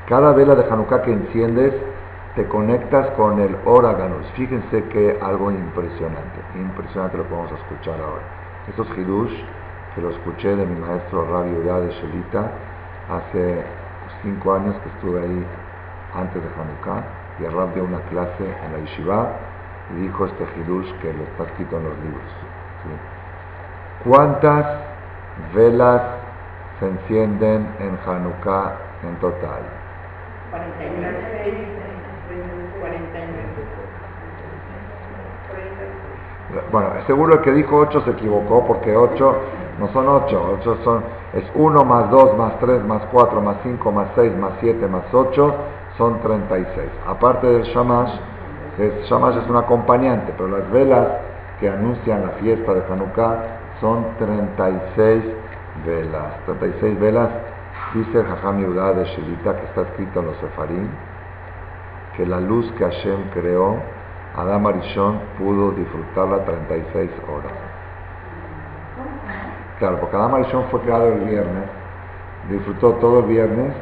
[0.07, 1.73] Cada vela de Hanukkah que enciendes
[2.35, 4.27] te conectas con el Oraganus.
[4.35, 8.21] Fíjense que algo impresionante, impresionante lo que vamos a escuchar ahora.
[8.67, 9.33] Estos hidush
[9.95, 12.51] que lo escuché de mi maestro Rabbi Udá de Shelita,
[13.09, 13.63] hace
[14.21, 15.45] cinco años que estuve ahí
[16.13, 17.03] antes de Hanukkah
[17.39, 19.29] y Rab dio una clase en la Yeshiva
[19.91, 22.31] y dijo este Hidush que lo está escrito en los libros.
[24.03, 24.65] ¿Cuántas
[25.53, 26.01] velas
[26.79, 29.84] se encienden en Hanukkah en total?
[32.79, 33.45] 49.
[36.71, 39.35] Bueno, seguro el que dijo 8 se equivocó porque 8
[39.79, 43.91] no son 8, 8 son, es 1 más 2 más 3 más 4 más 5
[43.91, 45.55] más 6 más 7 más 8
[45.97, 46.89] son 36.
[47.07, 48.11] Aparte del Shamash,
[48.77, 51.07] el Shamash es un acompañante, pero las velas
[51.59, 53.37] que anuncian la fiesta de Hanukkah
[53.79, 55.23] son 36
[55.85, 56.39] velas.
[56.45, 57.29] 36 velas,
[57.95, 60.89] dice el Jajam Yudá de Shilita, que está escrito en los Sefarim,
[62.17, 63.77] que la luz que Hashem creó,
[64.35, 67.53] Adam Arishon pudo disfrutarla 36 horas.
[69.79, 71.63] Claro, porque Adam Arishon fue creado el viernes,
[72.49, 73.73] disfrutó todo el viernes,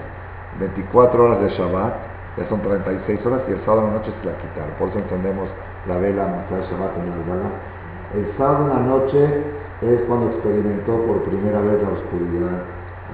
[0.60, 1.93] 24 horas de Shabbat,
[2.38, 4.71] ya son 36 horas, y el sábado en la noche se la quitaron.
[4.78, 5.49] Por eso entendemos
[5.88, 9.43] la vela, mostrar Shabbat en el El sábado en la noche
[9.82, 12.62] es cuando experimentó por primera vez la oscuridad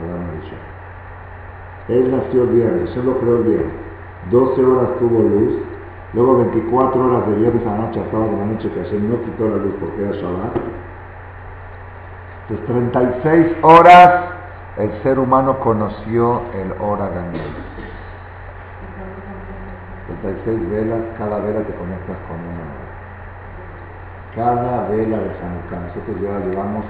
[0.04, 0.69] Adam Arishon.
[1.90, 3.74] Él nació el viernes, él lo creó el viernes.
[4.32, 5.60] 12 horas tuvo luz
[6.14, 9.12] Luego 24 horas de viernes a la noche a sábado de la noche que Hashem
[9.12, 10.58] no quitó la luz porque era Shabbat.
[12.50, 14.24] Entonces 36 horas
[14.78, 17.12] el ser humano conoció el hora
[20.24, 22.66] 36 velas, cada vela te conectas con una.
[24.36, 25.80] Cada vela de Hanukkah.
[25.88, 26.86] Nosotros ya llevamos,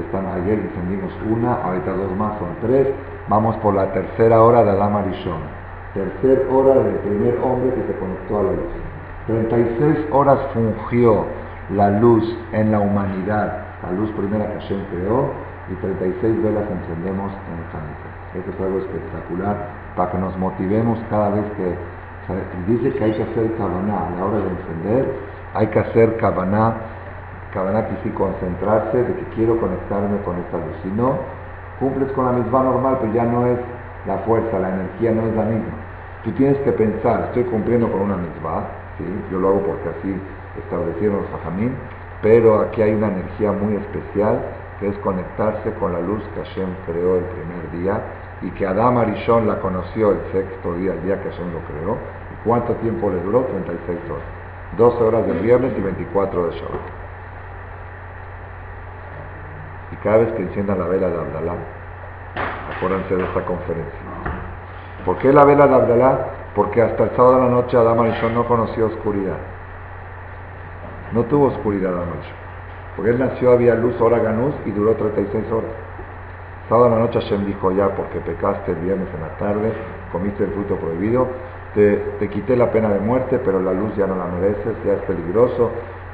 [0.00, 2.88] están, ayer encendimos una, ahorita dos más, son tres.
[3.28, 5.40] Vamos por la tercera hora de Adama Rishon.
[5.94, 8.72] Tercer hora del primer hombre que se conectó a la luz.
[9.26, 11.24] 36 horas fungió
[11.70, 15.30] la luz en la humanidad, la luz primera que Hashem creó,
[15.70, 18.38] y 36 velas encendemos en Hanukkah.
[18.38, 19.56] Esto es algo espectacular
[19.96, 21.74] para que nos motivemos cada vez que
[22.66, 25.14] dice que hay que hacer cabana a la hora de encender,
[25.54, 26.74] hay que hacer cabana,
[27.54, 30.76] que sí concentrarse de que quiero conectarme con esta luz.
[30.82, 31.18] Si no,
[31.78, 33.58] cumples con la misma normal, pero ya no es
[34.06, 35.74] la fuerza, la energía no es la misma.
[36.24, 38.64] Tú tienes que pensar, estoy cumpliendo con una misma,
[38.98, 39.04] ¿sí?
[39.30, 40.20] yo lo hago porque así
[40.58, 41.74] establecieron los fajamín,
[42.22, 44.40] pero aquí hay una energía muy especial
[44.80, 48.00] que es conectarse con la luz que Hashem creó el primer día
[48.42, 51.94] y que Adam Arishon la conoció el sexto día, el día que Hashem lo creó.
[51.94, 53.42] ¿Y cuánto tiempo le duró?
[53.42, 54.24] 36 horas.
[54.76, 57.04] 12 horas del viernes y 24 de Shabbat.
[59.92, 61.54] Y cada vez que enciendan la vela de Abdalá,
[62.76, 64.00] acuérdense de esta conferencia.
[65.04, 66.18] ¿Por qué la vela de Abdalá?
[66.54, 69.38] Porque hasta el sábado de la noche Adam Arishon no conoció oscuridad.
[71.12, 72.30] No tuvo oscuridad la noche.
[72.94, 75.70] Porque él nació, había luz, hora ganús y duró 36 horas.
[76.68, 79.72] Sábado la noche Hashem dijo ya, porque pecaste el viernes en la tarde,
[80.12, 81.28] comiste el fruto prohibido,
[81.74, 85.02] te, quité la pena de muerte, pero la luz ya no la mereces, ya es
[85.02, 85.70] peligroso,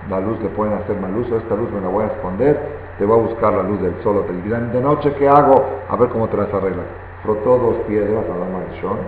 [0.08, 2.58] la luz le pueden hacer mal uso, esta luz me la voy a esconder,
[2.98, 5.64] te voy a buscar la luz del sol te dirán, de noche, ¿qué hago?
[5.88, 6.86] A ver cómo te las arreglas.
[7.22, 8.98] Frotó dos piedras a la Shon,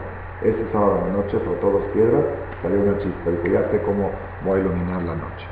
[0.43, 2.23] ese sábado de noche frotó dos piedras,
[2.63, 4.11] salió una chispa, dijo, ya sé cómo
[4.45, 5.47] voy a iluminar la noche,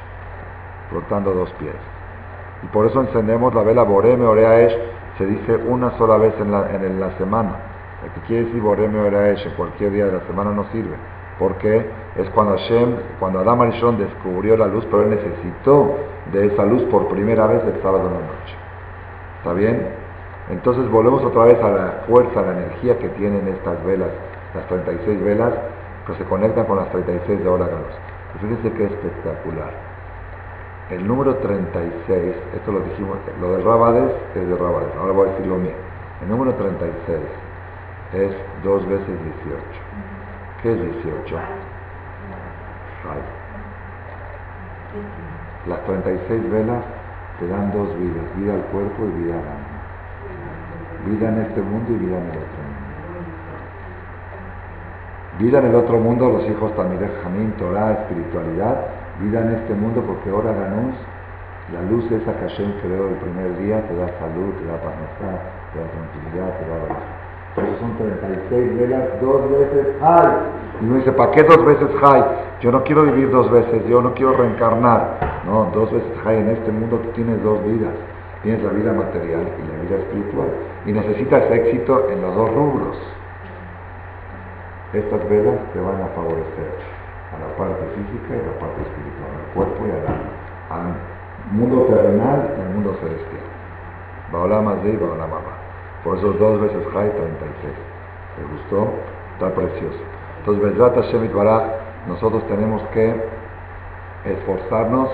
[0.90, 1.82] frotando dos piedras.
[2.62, 4.76] Y por eso encendemos la vela Boreme Oreaesh
[5.20, 7.56] se dice una sola vez en la, en la semana.
[8.02, 10.96] El que quiere decir Boreme Oraesh en cualquier día de la semana no sirve.
[11.40, 15.96] Porque es cuando Hashem, cuando Adam Arishon descubrió la luz, pero él necesitó
[16.32, 18.54] de esa luz por primera vez el sábado en la noche.
[19.38, 19.88] ¿Está bien?
[20.50, 24.10] Entonces volvemos otra vez a la fuerza, a la energía que tienen estas velas,
[24.54, 25.54] las 36 velas,
[26.06, 27.88] que se conectan con las 36 de órganos.
[28.40, 29.70] Fíjense qué espectacular.
[30.90, 35.30] El número 36, esto lo dijimos, lo de Rabades es de Rabades, ahora voy a
[35.30, 35.72] decir lo mío.
[36.20, 37.18] El número 36
[38.12, 38.32] es
[38.64, 40.09] 2 veces 18.
[40.62, 41.36] ¿Qué es 18?
[45.66, 46.84] Las 36 velas
[47.38, 49.80] te dan dos vidas, vida al cuerpo y vida al alma.
[51.06, 52.80] Vida en este mundo y vida en el otro mundo.
[55.38, 58.86] Vida en el otro mundo, los hijos también de Jamín, Torah, espiritualidad,
[59.20, 60.94] vida en este mundo porque ahora ganamos
[61.72, 64.94] la luz esa que Hashem creó el primer día te da salud, te da paz
[65.72, 67.19] te da tranquilidad, te da Por
[67.80, 70.28] son 36 velas, dos veces hay.
[70.80, 72.22] Y uno dice, ¿para qué dos veces hay?
[72.60, 75.42] Yo no quiero vivir dos veces, yo no quiero reencarnar.
[75.46, 76.38] No, dos veces hay.
[76.38, 77.92] En este mundo tú tienes dos vidas.
[78.42, 80.48] Tienes la vida material y la vida espiritual.
[80.86, 82.96] Y necesitas éxito en los dos rubros.
[84.92, 86.72] Estas velas te van a favorecer
[87.30, 90.30] a la parte física y a la parte espiritual, al cuerpo y al alma,
[90.70, 94.64] al mundo terrenal y al mundo celestial.
[94.64, 95.59] más de Mamá.
[96.04, 97.74] Por eso dos veces Jai 36.
[98.36, 98.92] ¿Te gustó?
[99.34, 99.98] Está precioso.
[100.38, 101.62] Entonces, Bezrat Hashem Baraj,
[102.08, 103.14] nosotros tenemos que
[104.24, 105.10] esforzarnos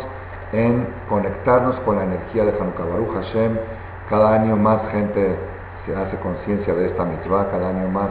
[0.53, 3.59] en conectarnos con la energía de Hanukkah Baruch Hashem.
[4.09, 5.37] Cada año más gente
[5.85, 8.11] se hace conciencia de esta mitzvah, cada año más,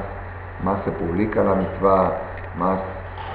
[0.63, 2.11] más se publica la mitzvah,
[2.57, 2.79] más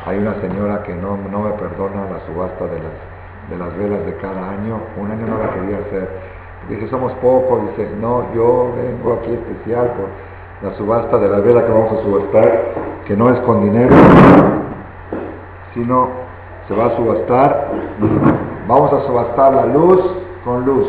[0.07, 4.17] hay una señora que no, me perdona la subasta de las, de las velas de
[4.17, 4.81] cada año.
[4.97, 6.09] Un año no la quería hacer.
[6.71, 7.61] Dice, somos pocos.
[7.71, 12.03] Dice, no, yo vengo aquí especial por la subasta de la vela que vamos a
[12.03, 12.65] subastar,
[13.07, 13.95] que no es con dinero,
[15.75, 16.09] sino
[16.69, 17.71] se va a subastar.
[18.69, 20.01] Vamos a subastar la luz
[20.45, 20.87] con luz.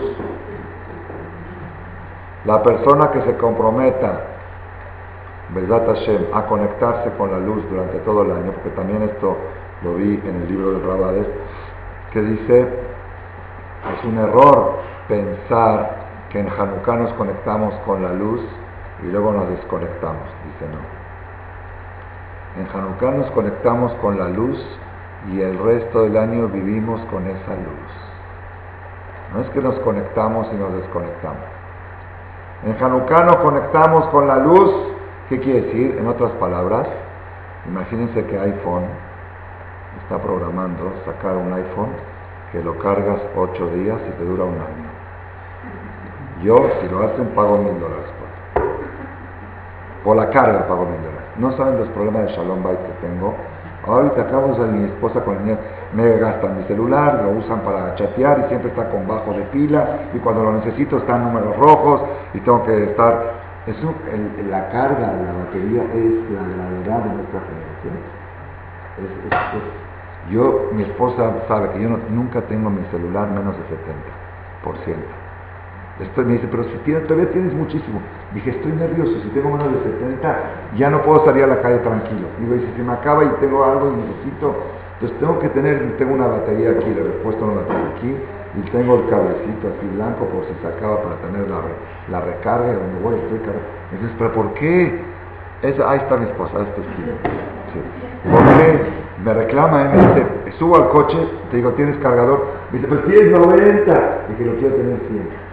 [2.45, 4.27] La persona que se comprometa
[5.53, 9.35] Besat Hashem, a conectarse con la luz durante todo el año, porque también esto
[9.83, 11.27] lo vi en el libro de Rabades,
[12.13, 14.75] que dice, es un error
[15.07, 15.97] pensar
[16.29, 18.41] que en Hanukkah nos conectamos con la luz
[19.03, 21.01] y luego nos desconectamos, dice no.
[22.61, 24.59] En Hanukkah nos conectamos con la luz
[25.31, 27.91] y el resto del año vivimos con esa luz.
[29.33, 31.43] No es que nos conectamos y nos desconectamos.
[32.65, 34.91] En Hanukkah nos conectamos con la luz
[35.31, 35.95] ¿Qué quiere decir?
[35.97, 36.85] En otras palabras,
[37.65, 38.83] imagínense que iPhone
[40.03, 41.91] está programando sacar un iPhone
[42.51, 44.80] que lo cargas 8 días y te dura un año.
[46.43, 48.07] Yo, si lo hacen, pago mil dólares
[50.03, 51.29] por, la carga pago mil dólares.
[51.37, 53.35] No saben los problemas de Shalom Bait que tengo.
[53.85, 55.57] Ahorita acabo de mi esposa con el niño,
[55.93, 59.99] me gastan mi celular, lo usan para chatear y siempre está con bajo de pila
[60.13, 62.01] y cuando lo necesito están números rojos
[62.33, 63.41] y tengo que estar...
[63.67, 63.93] Eso,
[64.49, 67.93] la carga de la batería es la gravedad de nuestra generación.
[70.31, 73.63] yo, mi esposa sabe que yo nunca tengo mi celular menos de
[74.65, 75.30] 70%.
[75.99, 78.01] Me dice, pero si tienes, todavía tienes muchísimo.
[78.33, 80.39] Dije, estoy nervioso, si tengo menos de 70,
[80.75, 82.27] ya no puedo salir a la calle tranquilo.
[82.39, 84.55] Digo, y si se me acaba y tengo algo y necesito,
[84.93, 88.15] entonces tengo que tener, tengo una batería aquí, le he puesto una batería aquí
[88.57, 91.61] y tengo el cablecito así blanco por si se acaba para tener la,
[92.09, 93.67] la recarga donde voy estoy cargando.
[93.91, 95.01] Entonces, pero ¿por qué?
[95.63, 97.13] ahí está mi esposa, este estilo.
[98.29, 99.01] ¿Por qué?
[99.23, 100.25] Me reclama, y me dice,
[100.57, 101.17] subo al coche,
[101.51, 102.45] te digo, ¿tienes cargador?
[102.71, 104.25] Me dice, pues tienes 90.
[104.31, 105.50] Y que lo quiero tener 100.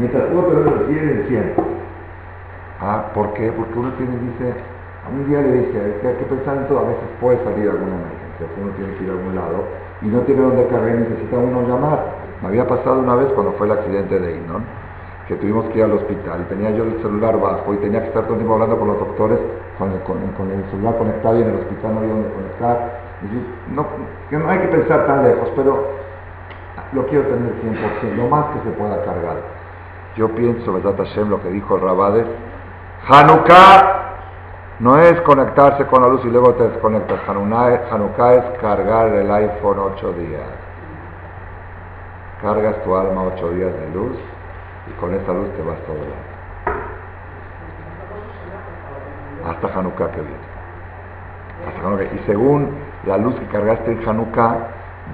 [0.00, 1.54] Mientras puedo tenerlo 100 en 100.
[2.80, 3.52] Ah, ¿por qué?
[3.52, 4.56] Porque uno tiene, dice,
[5.12, 8.48] un día le dije, hay que pensar en todo, a veces puede salir alguna emergencia,
[8.56, 9.60] uno tiene que ir a algún lado
[10.00, 12.00] y no tiene dónde cargar y necesita uno llamar.
[12.40, 14.64] Me había pasado una vez cuando fue el accidente de Inon,
[15.28, 18.08] que tuvimos que ir al hospital y tenía yo el celular bajo y tenía que
[18.08, 19.38] estar todo el tiempo hablando con los doctores
[19.76, 22.76] con el, celular conectado y en el hospital no había dónde conectar.
[23.76, 23.84] no,
[24.30, 25.92] que no hay que pensar tan lejos, pero
[26.92, 29.59] lo quiero tener 100%, lo más que se pueda cargar.
[30.20, 32.26] Yo pienso, ¿verdad, Hashem, lo que dijo el Rabades?
[33.08, 34.02] Hanukkah
[34.80, 37.20] no es conectarse con la luz y luego te desconectas.
[37.26, 40.42] Hanukkah es cargar el iPhone ocho días.
[42.42, 44.18] Cargas tu alma ocho días de luz
[44.88, 45.96] y con esa luz te vas todo.
[49.48, 50.50] Hasta Hanukkah que viene.
[52.14, 54.54] Y según la luz que cargaste en Hanukkah,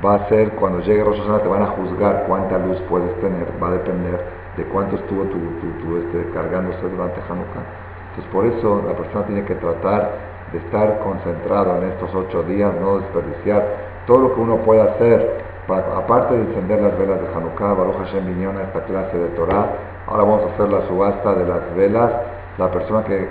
[0.04, 3.46] va a ser cuando llegue Rosh te van a juzgar cuánta luz puedes tener.
[3.62, 5.38] Va a depender de cuánto estuvo tu,
[5.80, 7.64] tu, este, cargándose durante Hanukkah.
[8.10, 10.10] Entonces por eso la persona tiene que tratar
[10.52, 13.64] de estar concentrado en estos ocho días, no desperdiciar
[14.06, 18.26] todo lo que uno pueda hacer, aparte de encender las velas de Hanukkah, Baruch Hashem
[18.26, 19.66] vinieron esta clase de Torah,
[20.06, 22.12] ahora vamos a hacer la subasta de las velas,
[22.56, 23.28] la persona que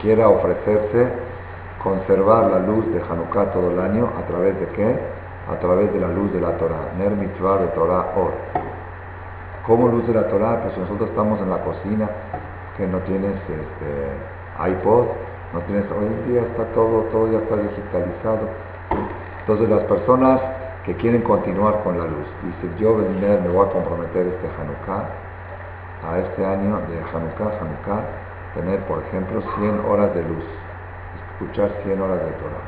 [0.00, 1.08] quiera ofrecerse,
[1.82, 4.96] conservar la luz de Hanukkah todo el año, ¿a través de qué?
[5.50, 8.79] A través de la luz de la Torah, Ner Mitzvah de Torah Or.
[9.66, 10.62] ¿Cómo luz de la Torah?
[10.62, 12.08] Pues nosotros estamos en la cocina,
[12.78, 15.04] que no tienes este, iPod,
[15.52, 18.48] no tienes, hoy en día está todo, todo ya está digitalizado.
[19.40, 20.40] Entonces las personas
[20.84, 25.04] que quieren continuar con la luz, dicen yo me voy a comprometer este Hanukkah,
[26.08, 28.00] a este año de Hanukkah, Hanukkah,
[28.54, 30.44] tener por ejemplo 100 horas de luz,
[31.32, 32.64] escuchar 100 horas de Torah,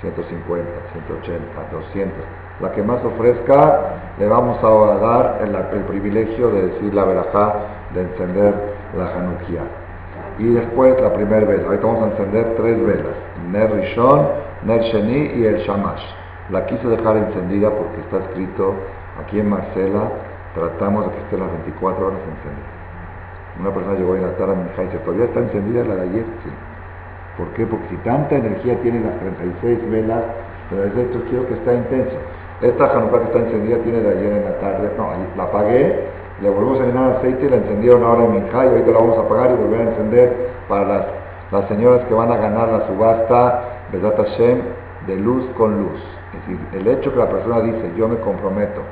[0.00, 2.24] 150, 180, 200,
[2.60, 3.80] la que más ofrezca,
[4.18, 7.54] le vamos a dar el, privilegio de decir la verajá,
[7.94, 8.54] de encender
[8.96, 9.64] la Hanukkah.
[10.38, 11.66] Y después la primera vela.
[11.66, 13.16] Ahorita vamos a encender tres velas.
[13.50, 14.28] Ner Rishon,
[14.64, 16.02] Ner Sheni y el Shamash.
[16.50, 18.74] La quise dejar encendida porque está escrito
[19.22, 20.10] aquí en Marcela,
[20.54, 22.76] tratamos de que esté las 24 horas encendida.
[23.60, 26.02] Una persona llegó a la a mi hija y dice, ¿todavía está encendida la de
[26.02, 26.24] ayer?
[26.44, 26.50] Sí.
[27.38, 27.66] ¿Por qué?
[27.66, 30.24] Porque si tanta energía tiene las 36 velas,
[30.70, 30.82] pero
[31.28, 32.16] quiero que está intenso.
[32.60, 36.50] Esta Hanukkah que está encendida tiene de ayer en la tarde, no, la apagué le
[36.50, 39.20] volvemos a llenar aceite y la encendieron ahora en Minjá y ahorita la vamos a
[39.22, 41.06] apagar y volver a encender para las,
[41.50, 44.60] las señoras que van a ganar la subasta Besat Hashem
[45.06, 45.98] de luz con luz.
[46.34, 48.82] Es decir, el hecho que la persona dice yo me comprometo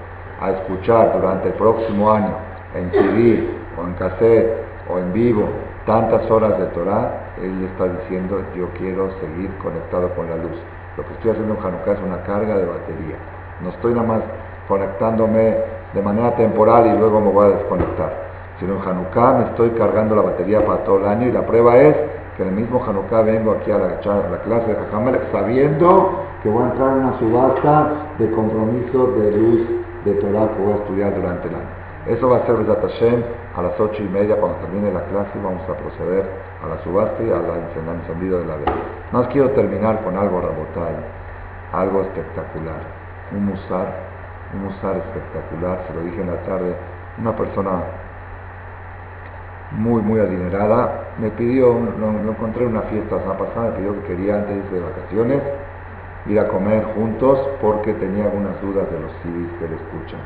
[0.41, 2.35] a escuchar durante el próximo año
[2.75, 3.47] en CD
[3.79, 4.51] o en cassette
[4.89, 5.47] o en vivo
[5.85, 10.57] tantas horas de Torah, él está diciendo yo quiero seguir conectado con la luz.
[10.97, 13.17] Lo que estoy haciendo en Hanukkah es una carga de batería.
[13.65, 14.21] No estoy nada más
[14.69, 15.57] conectándome
[15.95, 18.13] de manera temporal y luego me voy a desconectar.
[18.61, 21.79] Sino en Hanukkah me estoy cargando la batería para todo el año y la prueba
[21.79, 21.97] es
[22.37, 26.63] que en el mismo Hanukkah vengo aquí a la, clase de Hamelech sabiendo que voy
[26.63, 29.61] a entrar en una subasta de compromiso de luz
[30.05, 31.85] de Torah que voy a estudiar durante el año.
[32.07, 33.23] Eso va a ser Hashem
[33.57, 36.25] a las ocho y media cuando termine la clase vamos a proceder
[36.63, 38.73] a la subasta y al encendido de la vela.
[39.11, 40.97] Más quiero terminar con algo rabotal,
[41.73, 43.04] algo espectacular,
[43.35, 44.15] un musar
[44.55, 46.75] un musar espectacular, se lo dije en la tarde,
[47.19, 47.83] una persona
[49.73, 54.09] muy, muy adinerada, me pidió, lo, encontré en una fiesta la pasada, me pidió que
[54.09, 55.43] quería antes de vacaciones
[56.27, 60.21] ir a comer juntos porque tenía algunas dudas de los CDs que le escuchan.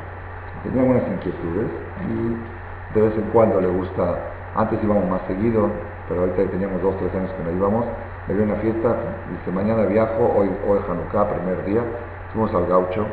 [0.62, 1.70] Tenía algunas inquietudes
[2.08, 4.18] y de vez en cuando le gusta,
[4.54, 5.68] antes íbamos más seguido,
[6.08, 7.84] pero ahorita teníamos dos, tres años que no íbamos,
[8.26, 8.94] me dio una fiesta,
[9.30, 11.82] dice, mañana viajo, hoy, hoy Hanukkah, primer día,
[12.32, 13.06] fuimos al gaucho,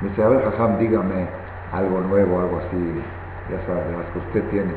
[0.00, 1.26] me dice, a ver, Jajam, dígame
[1.72, 3.02] algo nuevo, algo así,
[3.50, 4.72] ya sabe, las que usted tiene.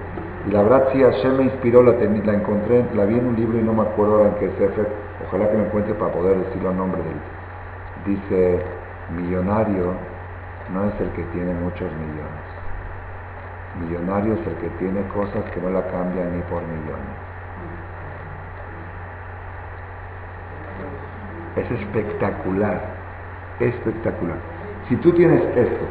[0.48, 3.58] Y la verdad sí, Hashem me inspiró, la, la encontré, la vi en un libro
[3.60, 4.88] y no me acuerdo ahora en qué Sefer,
[5.28, 7.18] ojalá que me encuentre para poder decirlo a nombre de él.
[8.06, 8.62] Dice,
[9.16, 9.94] millonario
[10.74, 12.48] no es el que tiene muchos millones.
[13.82, 17.28] Millonario es el que tiene cosas que no la cambian ni por millones.
[21.56, 22.97] Es espectacular,
[23.60, 24.38] espectacular.
[24.88, 25.86] Si tú tienes esto,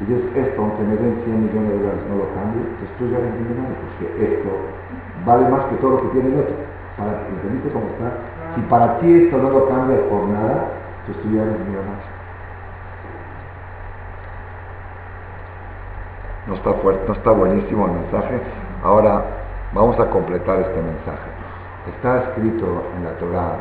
[0.00, 3.10] y dices esto, aunque me den 100 millones de dólares, no lo cambio, pues tú
[3.10, 4.50] ya eres millonario, porque esto
[5.26, 6.54] vale más que todo lo que tiene el otro.
[6.96, 8.10] Para, ¿Entendiste cómo está?
[8.54, 10.68] Si para ti esto no lo cambia por nada,
[11.06, 12.20] pues tú ya eres millonario.
[16.46, 18.40] No está fuerte, no está buenísimo el mensaje.
[18.82, 19.22] Ahora
[19.72, 21.28] vamos a completar este mensaje.
[21.94, 23.56] Está escrito en la Torah,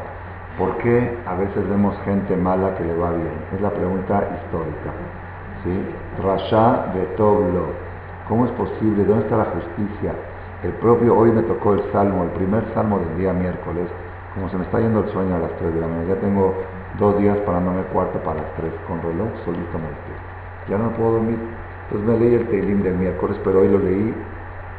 [0.59, 3.31] ¿por qué a veces vemos gente mala que le va bien?
[3.55, 4.91] Es la pregunta histórica.
[5.63, 5.71] ¿Sí?
[6.21, 7.71] Rasha de Toblo.
[8.27, 9.05] ¿Cómo es posible?
[9.05, 10.13] ¿Dónde está la justicia?
[10.61, 13.87] El propio, hoy me tocó el salmo, el primer salmo del día miércoles.
[14.35, 16.53] Como se me está yendo el sueño a las 3 de la mañana, ya tengo
[16.99, 20.91] dos días para no me cuarto para las 3 con reloj, solito me Ya no
[20.91, 21.39] puedo dormir.
[21.85, 24.13] Entonces me leí el Teilim del miércoles, pero hoy lo leí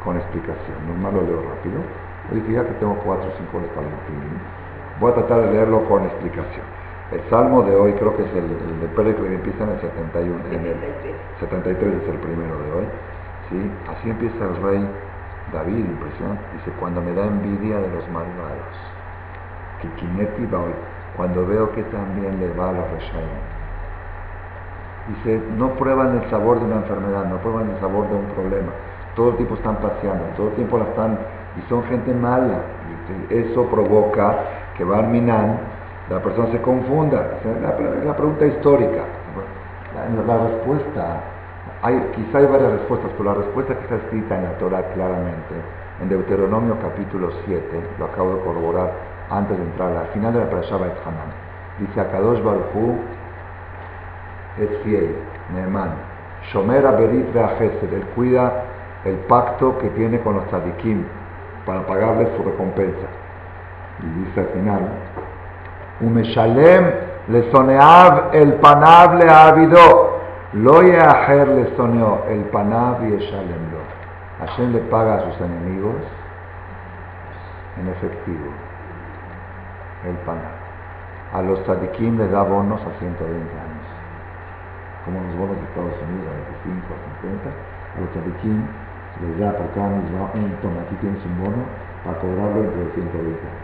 [0.03, 0.77] con explicación.
[0.87, 1.81] Normal lo leo rápido.
[2.31, 4.60] Hoy dije ya que tengo cuatro o cinco horas para el Teilim.
[5.01, 6.63] Voy a tratar de leerlo con explicación.
[7.11, 10.39] El salmo de hoy creo que es el, de Pérez que empieza en el 71,
[10.51, 10.77] en el
[11.39, 12.85] 73 es el primero de hoy.
[13.49, 13.71] ¿sí?
[13.89, 14.87] Así empieza el rey
[15.51, 16.43] David, impresionante.
[16.53, 18.77] Dice, cuando me da envidia de los malvados,
[19.81, 20.71] que Kineti hoy,
[21.17, 23.41] cuando veo que también le va a los Reshaim,
[25.07, 28.71] Dice, no prueban el sabor de una enfermedad, no prueban el sabor de un problema.
[29.15, 31.17] Todo el tiempo están paseando, todo el tiempo la están,
[31.57, 32.59] y son gente mala.
[33.29, 35.59] Y eso provoca que Barminan,
[36.09, 37.37] la persona se confunda.
[37.61, 39.03] La, pregunta histórica.
[40.25, 41.21] La, respuesta,
[41.83, 45.53] hay, quizá hay varias respuestas, pero la respuesta que está escrita en la Torah claramente,
[46.01, 47.63] en Deuteronomio capítulo 7,
[47.99, 48.91] lo acabo de corroborar
[49.29, 51.29] antes de entrar, al final de la Parashah Hanan,
[51.77, 52.97] dice a Kadosh Baruj
[54.57, 55.15] es fiel,
[55.53, 55.91] Neemán.
[56.51, 58.63] Shomer Aberit Beachesed, él cuida
[59.05, 61.03] el pacto que tiene con los tzadikim
[61.67, 63.20] para pagarles su recompensa.
[64.03, 64.89] Y dice al final,
[66.01, 66.91] Umeshalem
[67.27, 70.19] le soneav el panav le avido,
[70.53, 73.81] lo le soneó el panav y lo.
[74.39, 75.95] Hashem le paga a sus enemigos
[77.77, 78.51] en efectivo,
[80.07, 80.59] el panav.
[81.33, 83.71] A los tzadikim le da bonos a 120 años
[85.05, 86.33] como los bonos de Estados Unidos a
[86.69, 88.61] 25 a 50, a los tzadikim
[89.21, 91.63] les da por cada mismo un toma, aquí tienes un bono
[92.05, 93.60] para cobrarlo entre de 120 años.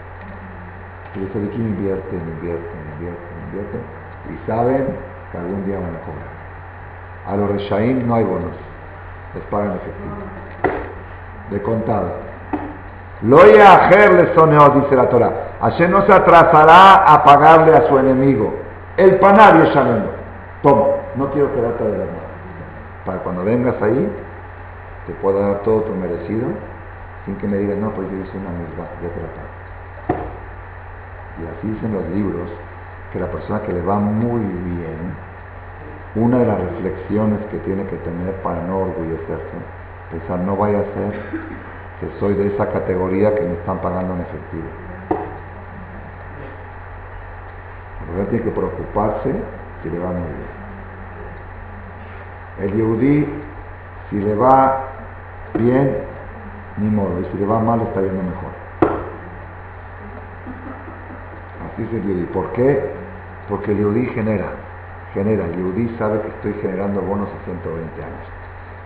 [1.19, 3.81] Los tzadikim invierten, invierten, invierten, invierten
[4.29, 4.87] y saben
[5.31, 6.37] que algún día van a cobrar.
[7.27, 8.55] A los reshaim no hay bonos,
[9.33, 10.79] les pagan efectivo,
[11.51, 12.11] de contado.
[13.23, 15.31] Lo ajer le soneó, dice la Torah.
[15.61, 18.53] Hashem no se atrasará a pagarle a su enemigo.
[18.95, 20.03] El panario shalom.
[20.61, 20.85] Toma
[21.17, 22.27] no quiero quedarte de la mano.
[23.05, 24.11] Para cuando vengas ahí,
[25.07, 26.47] te pueda dar todo tu merecido,
[27.25, 29.56] sin que me digas, no, pues yo hice una misma, ya te la pago.
[31.39, 32.49] Y así dicen los libros,
[33.11, 35.13] que la persona que le va muy bien,
[36.15, 39.57] una de las reflexiones que tiene que tener para no orgullecerse,
[40.11, 41.13] pensar, no vaya a ser
[41.99, 44.67] que soy de esa categoría que me están pagando en efectivo.
[48.05, 49.35] La verdad tiene que preocuparse
[49.83, 50.57] si le va muy bien.
[52.59, 53.27] El yehudí,
[54.09, 54.85] si le va
[55.53, 55.97] bien,
[56.77, 58.56] ni modo, y si le va mal, está yendo mejor.
[61.77, 62.25] El yehudí.
[62.33, 62.91] ¿Por qué?
[63.49, 64.49] Porque el yehudí genera,
[65.13, 65.45] genera.
[65.45, 68.27] El yehudí sabe que estoy generando bonos a 120 años.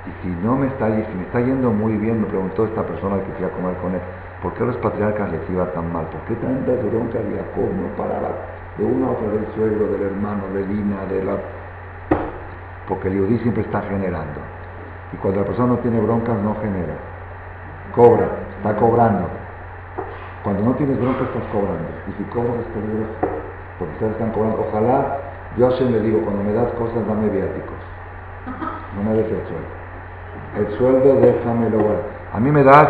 [0.07, 3.17] Y si no me está, si me está yendo muy bien, me preguntó esta persona
[3.17, 4.01] que fui a comer con él,
[4.41, 6.05] ¿por qué a los patriarcas les iba tan mal?
[6.07, 8.31] ¿Por qué tantas broncas de Jacob no paraba
[8.77, 11.37] de una a otra del suegro, del hermano, de Lina, de la
[12.91, 14.41] porque el yudí siempre está generando.
[15.13, 16.95] Y cuando la persona no tiene broncas, no genera.
[17.95, 18.27] Cobra,
[18.57, 19.29] está cobrando.
[20.43, 21.85] Cuando no tienes broncas, estás cobrando.
[22.09, 23.13] Y si cobras, es peligroso.
[23.77, 24.65] Porque ustedes están cobrando.
[24.67, 25.17] Ojalá,
[25.57, 27.77] yo a le digo, cuando me das cosas, dame viáticos.
[28.95, 29.71] No me des el sueldo.
[30.57, 31.77] El sueldo déjamelo.
[31.77, 32.01] Bueno.
[32.33, 32.89] A mí me das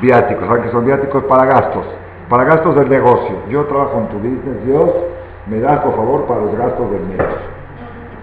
[0.00, 0.46] viáticos.
[0.46, 1.86] ¿Saben que son viáticos para gastos?
[2.28, 3.36] Para gastos del negocio.
[3.48, 4.64] Yo trabajo en tu business.
[4.64, 4.90] Dios
[5.46, 7.58] me da, por favor, para los gastos del negocio.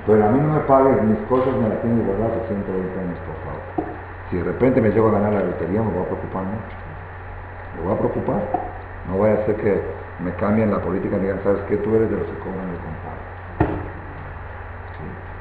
[0.07, 3.35] Pero a mí no me pagues mis cosas, me las tienes guardadas 120 años, por
[3.41, 3.89] favor.
[4.29, 6.84] Si de repente me llego a ganar la lotería, me voy a preocupar mucho.
[7.77, 8.41] Me voy a preocupar.
[9.07, 9.81] No voy a hacer que
[10.23, 11.77] me cambien la política y digan, ¿sabes qué?
[11.77, 13.15] Tú eres de los que cobran el contado.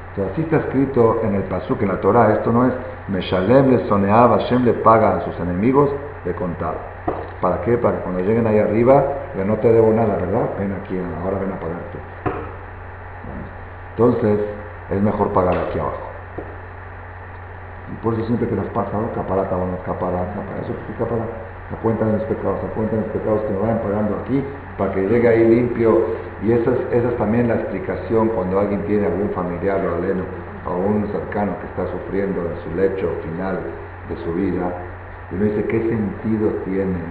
[0.09, 2.33] Entonces, así está escrito en el Pasuk, en la Torah.
[2.33, 2.73] Esto no es
[3.07, 5.89] Meshalem le soneaba, Hashem le paga a sus enemigos
[6.23, 6.77] de contado.
[7.41, 7.77] ¿Para qué?
[7.77, 9.03] Para que cuando lleguen ahí arriba,
[9.37, 10.49] ya no te debo nada, ¿verdad?
[10.57, 11.97] Ven aquí, ahora ven a pagarte.
[13.91, 14.39] Entonces,
[14.89, 15.99] es mejor pagar aquí abajo.
[17.91, 19.11] Y por eso siempre que nos pasa, ¿no?
[19.13, 21.44] Caparata, bueno, caparata, para eso que caparata.
[21.73, 24.43] Acuentan los pecados, acuentan los pecados que me vayan pagando aquí
[24.77, 26.05] para que llegue ahí limpio.
[26.43, 30.23] Y esa es, también la explicación cuando alguien tiene algún familiar o aleno
[30.67, 33.59] o un cercano que está sufriendo en su lecho final
[34.09, 34.71] de su vida.
[35.31, 37.01] Y uno dice, ¿qué sentido tiene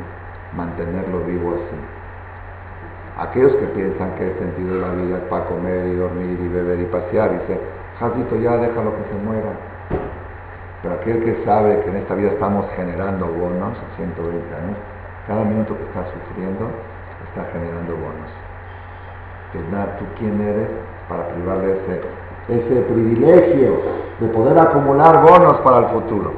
[0.56, 1.76] mantenerlo vivo así?
[3.18, 6.48] Aquellos que piensan que el sentido de la vida es para comer y dormir y
[6.48, 7.58] beber y pasear, dice,
[7.98, 9.73] Jacito, ya déjalo que se muera.
[10.84, 14.76] Pero aquel que sabe que en esta vida estamos generando bonos, 120 años,
[15.26, 16.68] cada minuto que está sufriendo
[17.24, 18.28] está generando bonos.
[19.54, 20.68] Entonces, ¿tú quién eres
[21.08, 22.02] para privarle ese,
[22.52, 23.80] ese privilegio
[24.20, 26.34] de poder acumular bonos para el futuro?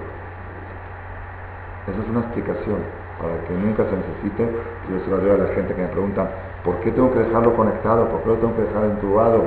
[1.91, 2.79] Esa es una explicación
[3.19, 4.47] para que nunca se necesite.
[4.87, 6.31] Yo se lo digo a la gente que me pregunta,
[6.63, 8.07] ¿por qué tengo que dejarlo conectado?
[8.11, 9.43] ¿Por qué lo tengo que dejar entubado?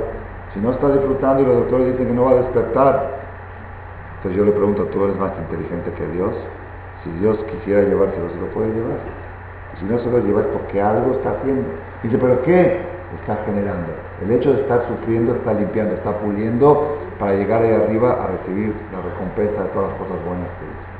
[0.52, 3.29] Si no está disfrutando y los doctores dicen que no va a despertar,
[4.20, 6.34] entonces yo le pregunto, ¿tú eres más inteligente que Dios?
[7.02, 9.00] Si Dios quisiera llevárselo, se lo puede llevar.
[9.78, 11.66] si no se lo lleva es porque algo está haciendo.
[12.02, 12.80] Dice, ¿pero qué?
[13.18, 13.88] Está generando.
[14.22, 18.74] El hecho de estar sufriendo está limpiando, está puliendo para llegar ahí arriba a recibir
[18.92, 20.90] la recompensa de todas las cosas buenas que hizo.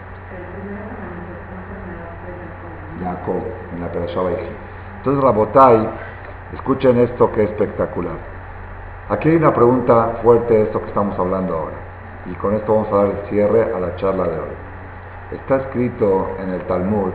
[3.05, 3.43] Jacob,
[3.75, 4.21] en la Perashá
[4.97, 5.89] Entonces, Rabotai,
[6.55, 8.17] escuchen esto que es espectacular.
[9.11, 11.80] Aquí hay una pregunta fuerte de esto que estamos hablando ahora.
[12.31, 14.55] Y con esto vamos a dar el cierre a la charla de hoy.
[15.33, 17.11] Está escrito en el Talmud,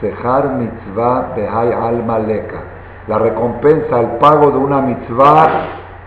[0.00, 2.60] Sehar mitzvah behai alma leka.
[3.08, 5.48] La recompensa, el pago de una mitzvah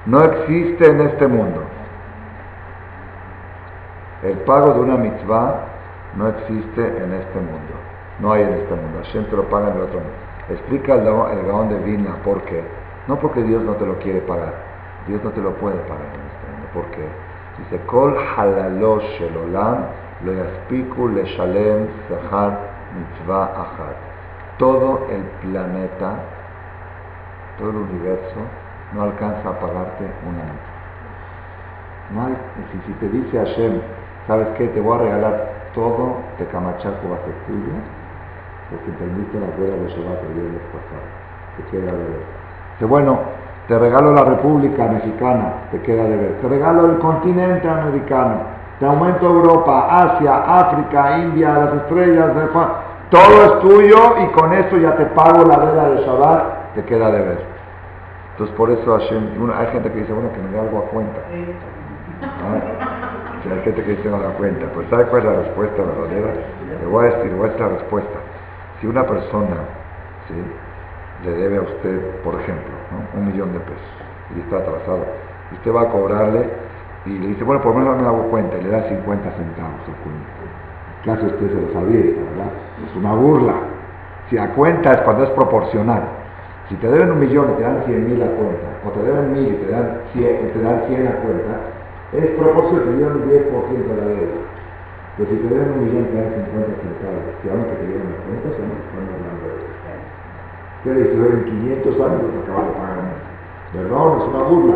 [0.06, 1.62] no existe en este mundo.
[4.22, 5.56] El pago de una mitzvah
[6.16, 7.74] no existe en este mundo.
[8.20, 9.00] No hay en este mundo.
[9.04, 10.16] Hashem lo paga en otro mundo.
[10.50, 12.64] Explica el, el Gaón de Vilna por qué.
[13.08, 14.54] No porque Dios no te lo quiere pagar.
[15.08, 16.68] Dios no te lo puede pagar en este mundo.
[16.74, 17.35] ¿Por qué?
[17.58, 19.86] Dice, Kol halalo shel olam
[20.24, 22.58] lo yaspiku leshalem sahar
[22.96, 23.96] mitzvah achat.
[24.58, 26.16] Todo el planeta,
[27.58, 28.40] todo el universo,
[28.94, 30.76] no alcanza a pagarte una mitzvah.
[32.12, 32.38] No hay,
[32.86, 33.82] si, te dice Hashem,
[34.28, 34.68] ¿sabes qué?
[34.68, 37.74] Te voy a regalar todo de Camachaco va a ser tuyo,
[38.70, 41.06] porque permite la rueda de Shabbat el viernes pasado.
[41.58, 42.06] Te queda de.
[42.74, 43.20] Dice, bueno,
[43.68, 46.38] te regalo la República Mexicana, te queda de ver.
[46.42, 48.56] Te regalo el continente americano.
[48.80, 52.48] Te aumento Europa, Asia, África, India, las estrellas, de
[53.10, 57.12] todo es tuyo y con eso ya te pago la vela de Shabbat, te queda
[57.12, 57.38] de ver.
[58.32, 61.20] Entonces por eso hay gente que dice, bueno, que me dé algo a cuenta.
[62.22, 63.52] ¿Ah?
[63.54, 64.66] hay gente que dice no da cuenta.
[64.74, 66.34] Pues ¿sabe cuál es la respuesta verdadera?
[66.82, 68.20] Le voy a decir, voy a decir la respuesta.
[68.82, 69.56] Si una persona,
[70.28, 70.34] ¿sí?
[71.24, 72.74] Le debe a usted, por ejemplo,
[73.16, 73.96] un millón de pesos
[74.36, 75.06] y está atrasado,
[75.52, 76.50] y usted va a cobrarle
[77.06, 79.82] y le dice, bueno, por lo menos me hago cuenta y le da 50 centavos
[79.82, 80.26] a cuenta.
[81.06, 82.50] Casi usted se lo sabía, ¿verdad?
[82.82, 83.54] Es una burla.
[84.30, 86.02] Si a cuenta es cuando es proporcional.
[86.68, 89.34] Si te deben un millón y te dan 100 mil a cuenta, o te deben
[89.34, 91.54] mil y te dan 100, te dan 100 a cuenta,
[92.12, 94.42] es proporcional, te dieron un 10% de la deuda.
[95.16, 97.86] Pero si te deben un millón y te dan 50 centavos, si aún que te
[97.86, 98.95] dieron la cuenta, hablando de
[100.92, 103.26] en 500 años acabar de pagar
[103.74, 104.76] Perdón, es una burla.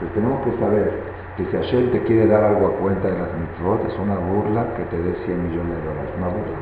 [0.00, 0.92] Pero tenemos que saber
[1.36, 4.66] que si Hashem te quiere dar algo a cuenta de las mitzvot, es una burla
[4.76, 6.10] que te dé 100 millones de dólares.
[6.18, 6.58] Una burla.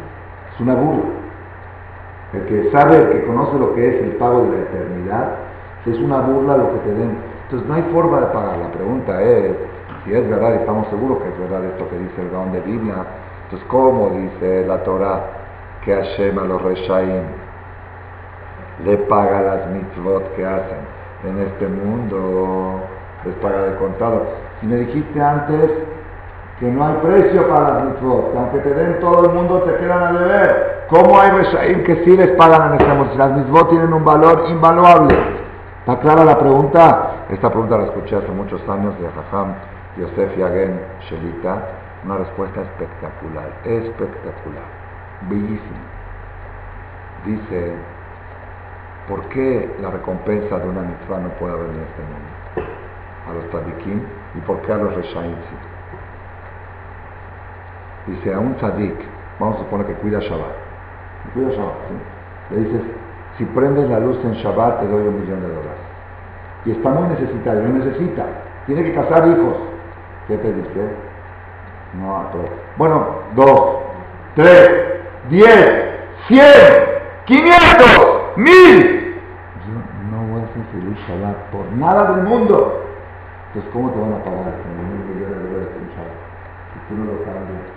[0.54, 1.10] Es una burla.
[2.34, 5.28] El que sabe, el que conoce lo que es el pago de la eternidad,
[5.86, 7.16] es una burla lo que te den.
[7.44, 8.58] Entonces no hay forma de pagar.
[8.58, 9.56] La pregunta es,
[10.04, 12.94] si es verdad, estamos seguros que es verdad esto que dice el Gaón de Biblia,
[13.44, 15.24] entonces ¿cómo dice la Torah
[15.84, 17.41] que Hashem a los Reshaim
[18.84, 20.78] le paga las mitzvot que hacen
[21.24, 22.80] en este mundo,
[23.24, 24.26] les paga de contado.
[24.60, 25.70] Si me dijiste antes
[26.58, 29.74] que no hay precio para las mitzvot, que aunque te den todo el mundo te
[29.76, 33.14] quedan a deber, ¿cómo hay reshaim que sí les pagan en este mundo?
[33.16, 35.16] Las mitzvot tienen un valor invaluable.
[35.80, 37.24] ¿Está clara la pregunta?
[37.28, 39.54] Esta pregunta la escuché hace muchos años de Jajam
[39.96, 41.58] Yosef Yagen Shelita.
[42.04, 44.64] Una respuesta espectacular, espectacular,
[45.28, 45.82] bellísima.
[47.24, 47.74] Dice,
[49.08, 52.70] ¿Por qué la recompensa de una mitzvah no puede haber en este mundo?
[53.28, 54.00] A los tzadikim
[54.34, 55.34] y por qué a los reshaim.
[58.06, 58.94] Dice, a un tzadik,
[59.38, 60.54] vamos a suponer que cuida Shabbat.
[61.34, 62.54] Cuida Shabbat, ¿sí?
[62.54, 62.82] Le dices,
[63.38, 65.82] si prendes la luz en Shabbat te doy un millón de dólares.
[66.64, 68.26] Y está muy necesitado, no necesita.
[68.66, 69.56] Tiene que casar hijos.
[70.28, 70.88] ¿Qué te dice?
[72.00, 72.44] No, pero...
[72.76, 73.76] Bueno, dos,
[74.34, 74.70] tres,
[75.28, 75.84] diez,
[76.28, 76.42] cien,
[77.26, 78.91] quinientos, mil.
[81.52, 82.80] Por nada del mundo.
[83.48, 86.16] Entonces, ¿cómo te van a pagar con de dólares Shabbat?
[86.72, 87.68] Si tú no lo cambias.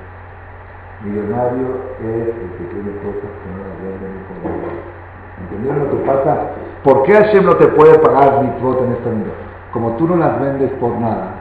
[1.04, 4.96] Millonario es el que tiene cosas que no las venden ni por
[5.44, 6.56] ¿Entendieron lo que pasa?
[6.84, 9.32] ¿Por qué Hashem no te puede pagar mitzvot en este mundo?
[9.74, 11.36] Como tú no las vendes por nada,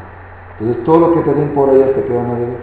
[0.59, 2.59] entonces todo lo que te den por ellas te quedan a deber.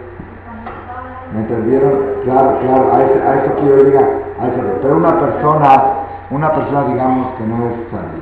[1.32, 1.92] ¿Me entendieron?
[2.24, 4.04] Claro, claro, a, eso quiero llegar.
[4.38, 4.60] A eso.
[4.82, 5.84] Pero una persona,
[6.30, 8.21] una persona digamos que no es salud,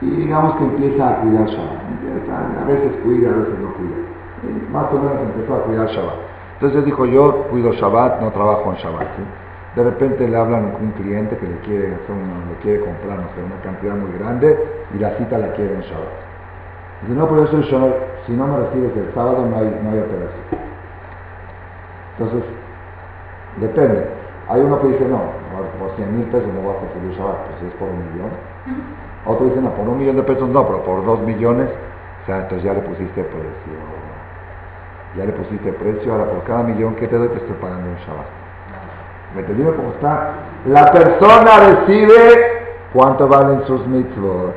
[0.00, 2.62] Y digamos que empieza a cuidar Shabbat.
[2.62, 4.70] A veces cuida, a veces no cuida.
[4.72, 6.14] más o menos empezó a cuidar Shabbat.
[6.54, 9.08] Entonces dijo, yo cuido Shabbat, no trabajo en Shabbat.
[9.76, 13.28] De repente le hablan a un cliente que le quiere, hacer le quiere comprar no
[13.34, 14.58] sé, una cantidad muy grande
[14.94, 16.30] y la cita la quiere en Shabbat.
[17.02, 19.98] Dice, no, pero eso yo, si no me recibes el sábado no hay, no hay
[20.00, 20.44] operación.
[22.18, 22.42] Entonces,
[23.56, 24.06] depende.
[24.48, 25.20] Hay uno que dice, no,
[25.78, 28.30] por 100 mil pesos no voy a el Shabbat, pues es por un millón.
[29.26, 31.68] Otro dice, no, por un millón de pesos no, pero por dos millones,
[32.22, 33.72] o sea, entonces ya le pusiste precio.
[35.16, 37.96] Ya le pusiste precio, ahora por cada millón que te doy te estoy pagando un
[37.96, 38.26] Shabbat.
[39.34, 40.32] ¿Me entendieron cómo está?
[40.66, 44.54] La persona decide cuánto valen sus mitzvot.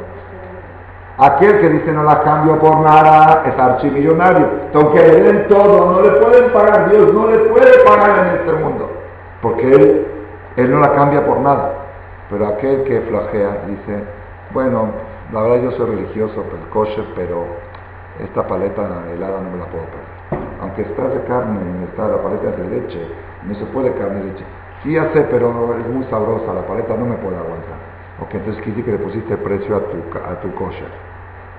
[1.18, 4.48] Aquel que dice no la cambio por nada es archimillonario.
[4.74, 8.54] Aunque le den todo, no le pueden pagar, Dios no le puede pagar en este
[8.54, 8.90] mundo.
[9.42, 10.08] Porque él,
[10.58, 11.74] él no la cambia por nada.
[12.32, 14.04] Pero aquel que flagea dice,
[14.54, 14.92] bueno,
[15.32, 17.46] la verdad yo soy religioso, el kosher, pero
[18.20, 18.82] esta paleta
[19.12, 20.48] helada no me la puedo perder.
[20.62, 23.08] Aunque está de carne, está la paleta de leche,
[23.48, 24.46] no se puede carne y leche.
[24.84, 27.82] Sí, ya pero es muy sabrosa, la paleta no me puede aguantar.
[28.22, 30.50] Ok, entonces quiere que le pusiste precio a tu, a tu.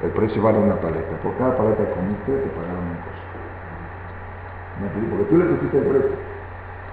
[0.04, 1.16] El precio vale una paleta.
[1.22, 3.34] Por cada paleta que comiste te pagaron un kosher.
[5.10, 6.16] Porque tú le pusiste el precio.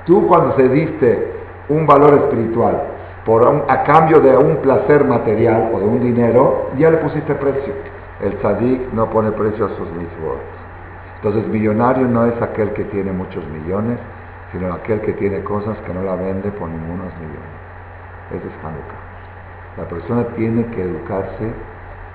[0.05, 1.33] Tú cuando se diste
[1.69, 2.90] un valor espiritual
[3.26, 7.74] por a cambio de un placer material o de un dinero, ya le pusiste precio.
[8.19, 10.41] El tzadik no pone precio a sus mitzvot.
[11.17, 13.99] Entonces, millonario no es aquel que tiene muchos millones,
[14.51, 17.61] sino aquel que tiene cosas que no la vende por ningunos millones.
[18.30, 19.11] Ese es Hanukkah.
[19.78, 21.53] La persona tiene que educarse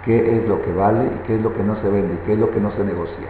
[0.05, 2.33] qué es lo que vale y qué es lo que no se vende y qué
[2.33, 3.29] es lo que no se negocia.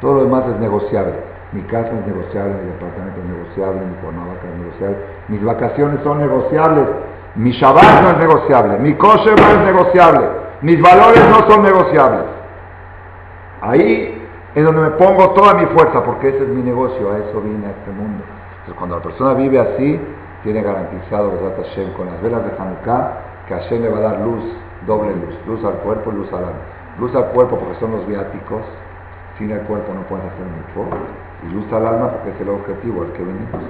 [0.00, 1.31] Todo lo demás es negociable.
[1.52, 4.96] Mi casa es negociable, mi departamento es negociable, mi cuernavaca es negociable,
[5.28, 6.86] mis vacaciones son negociables,
[7.34, 10.28] mi Shabbat no es negociable, mi kosher no es negociable,
[10.62, 12.22] mis valores no son negociables.
[13.60, 17.40] Ahí es donde me pongo toda mi fuerza, porque ese es mi negocio, a eso
[17.40, 18.24] vine a este mundo.
[18.60, 20.00] Entonces, cuando la persona vive así,
[20.42, 23.12] tiene garantizado, Hashem, con las velas de Hanukkah,
[23.46, 24.42] que Hashem le va a dar luz,
[24.86, 26.60] doble luz, luz al cuerpo y luz al alma.
[26.98, 28.62] Luz al cuerpo porque son los viáticos,
[29.38, 30.96] sin el cuerpo no puedes hacer mucho,
[31.50, 33.62] luz al alma porque es el objetivo al que venimos.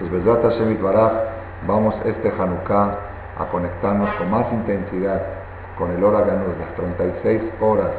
[0.00, 0.78] Entonces, Besrat Hashem
[1.66, 2.98] vamos este Hanukkah
[3.38, 5.20] a conectarnos con más intensidad
[5.76, 7.90] con el hora de las 36 horas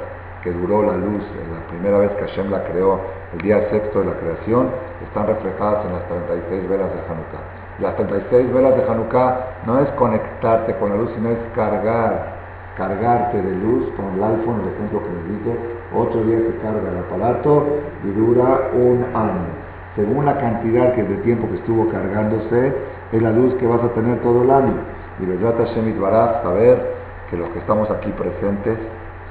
[0.43, 2.99] que duró la luz, en la primera vez que Hashem la creó,
[3.33, 4.69] el día sexto de la creación,
[5.03, 7.43] están reflejadas en las 36 velas de Hanukkah.
[7.79, 12.33] Las 36 velas de Hanukkah no es conectarte con la luz, sino es cargar,
[12.75, 16.89] cargarte de luz con el iPhone, el ejemplo que les dije, ocho días se carga
[16.89, 17.67] el aparato
[18.03, 19.61] y dura un año.
[19.95, 22.73] Según la cantidad que de tiempo que estuvo cargándose,
[23.11, 24.73] es la luz que vas a tener todo el año.
[25.19, 25.99] Y les trata Hashem
[26.43, 26.95] saber
[27.29, 28.77] que los que estamos aquí presentes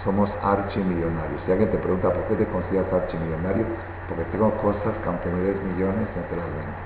[0.04, 1.40] somos archimillonarios.
[1.46, 3.64] Si alguien te pregunta por qué te consideras archimillonario,
[4.08, 6.76] porque tengo cosas que me millones no te las vendo.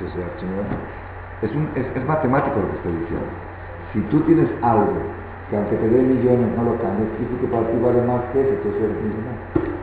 [0.00, 0.78] Yo soy archimillonario.
[1.42, 3.28] Es, un, es, matemático lo que estoy diciendo.
[3.92, 4.92] Si tú tienes algo
[5.50, 8.40] que aunque te dé millones no lo cambies, dice que para ti vale más que
[8.40, 9.76] eso, entonces eres millonario.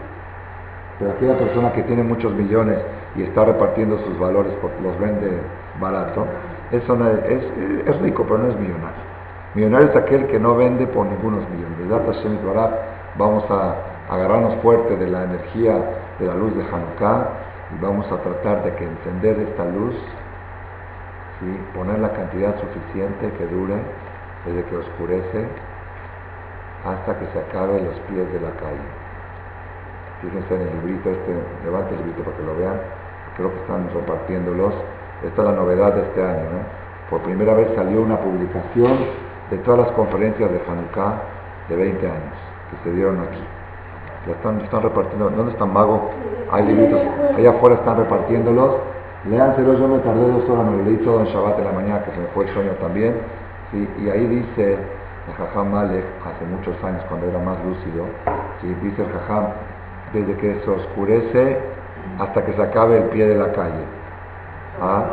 [1.00, 2.78] Pero aquella persona que tiene muchos millones
[3.16, 5.32] y está repartiendo sus valores porque los vende
[5.80, 6.26] barato,
[6.72, 7.44] eso no es,
[7.86, 9.14] es rico, pero no es millonario.
[9.56, 11.78] Millonario es aquel que no vende por ningunos millones.
[13.18, 13.76] Vamos a
[14.10, 15.78] agarrarnos fuerte de la energía
[16.20, 17.28] de la luz de Hanukkah
[17.76, 19.96] y vamos a tratar de que encender esta luz,
[21.76, 23.76] poner la cantidad suficiente que dure
[24.46, 25.48] desde que oscurece
[26.86, 28.88] hasta que se acabe los pies de la calle.
[30.22, 31.34] Fíjense en el librito este,
[31.64, 32.80] levante el librito para que lo vean,
[33.36, 34.74] creo que están repartiéndolos.
[35.24, 36.50] Esta es la novedad de este año.
[37.10, 38.98] Por primera vez salió una publicación
[39.50, 41.22] de todas las conferencias de Hanukkah
[41.70, 42.36] de 20 años
[42.72, 43.44] que se dieron aquí.
[44.28, 46.12] Ya están, están repartiendo, ¿dónde están Mago?
[46.52, 47.02] Hay libritos,
[47.38, 48.76] allá afuera están repartiéndolos
[49.30, 52.04] Léanselo, yo me tardé dos horas, me lo leí todo en Shabbat en la mañana,
[52.04, 53.16] que se me fue el sueño también.
[53.74, 54.78] Y ahí dice
[55.28, 58.06] el Jajam Malek, hace muchos años cuando era más lúcido,
[58.82, 59.46] dice el Jajam,
[60.14, 61.58] desde que se oscurece
[62.20, 63.84] hasta que se acabe el pie de la calle.
[64.82, 65.06] ¿Ah?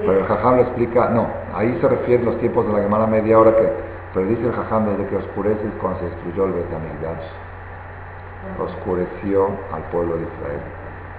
[0.00, 3.38] Pero el Jajam lo explica, no, ahí se refiere los tiempos de la Gemara media
[3.38, 3.68] hora que,
[4.14, 7.26] pero dice el Jajam desde que oscurece cuando se destruyó el Betamigdash,
[8.60, 10.60] oscureció al pueblo de Israel.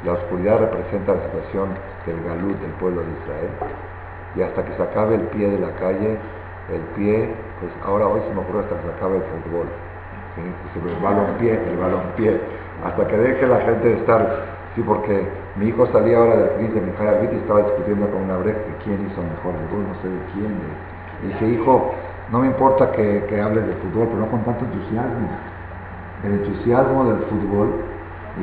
[0.05, 1.69] La oscuridad representa la situación
[2.05, 3.86] del galut del pueblo de Israel.
[4.37, 6.17] Y hasta que se acabe el pie de la calle,
[6.71, 9.67] el pie, pues ahora hoy se me ocurre hasta que se acabe el fútbol.
[10.37, 12.39] El balón pie, el balón pie.
[12.85, 16.53] Hasta que deje la gente de estar, sí, porque mi hijo salía ahora de la
[16.53, 19.87] crisis de Mijail y estaba discutiendo con una brecha de quién hizo mejor el gol,
[19.89, 20.53] no sé de quién.
[21.23, 21.91] Y dije, hijo,
[22.31, 25.29] no me importa que, que hables de fútbol, pero no con tanto entusiasmo.
[26.23, 27.73] El entusiasmo del fútbol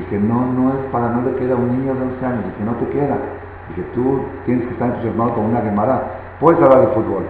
[0.01, 2.45] y que no, no es para no le queda a un niño de 11 años,
[2.49, 3.17] y que no te queda,
[3.75, 6.03] que tú tienes que estar entusiasmado con una quemara.
[6.41, 7.25] Puedes hablar de fútbol.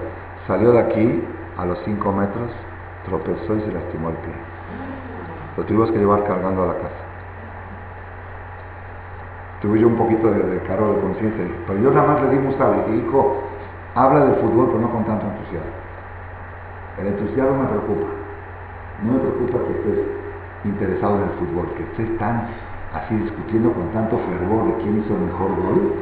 [0.47, 1.25] Salió de aquí
[1.57, 2.51] a los 5 metros,
[3.07, 4.35] tropezó y se lastimó el pie.
[5.57, 7.05] Lo tuvimos que llevar cargando a la casa.
[9.63, 12.67] Tuve yo un poquito de, carro de conciencia, pero yo nada más le di musa
[12.89, 13.43] y hijo,
[13.95, 15.73] habla de fútbol, pero no con tanto entusiasmo.
[16.99, 18.07] El entusiasmo me preocupa.
[19.03, 20.07] No me preocupa que estés
[20.65, 22.49] interesado en el fútbol, que estés tan
[22.93, 25.95] así discutiendo con tanto fervor de quién hizo el mejor gol.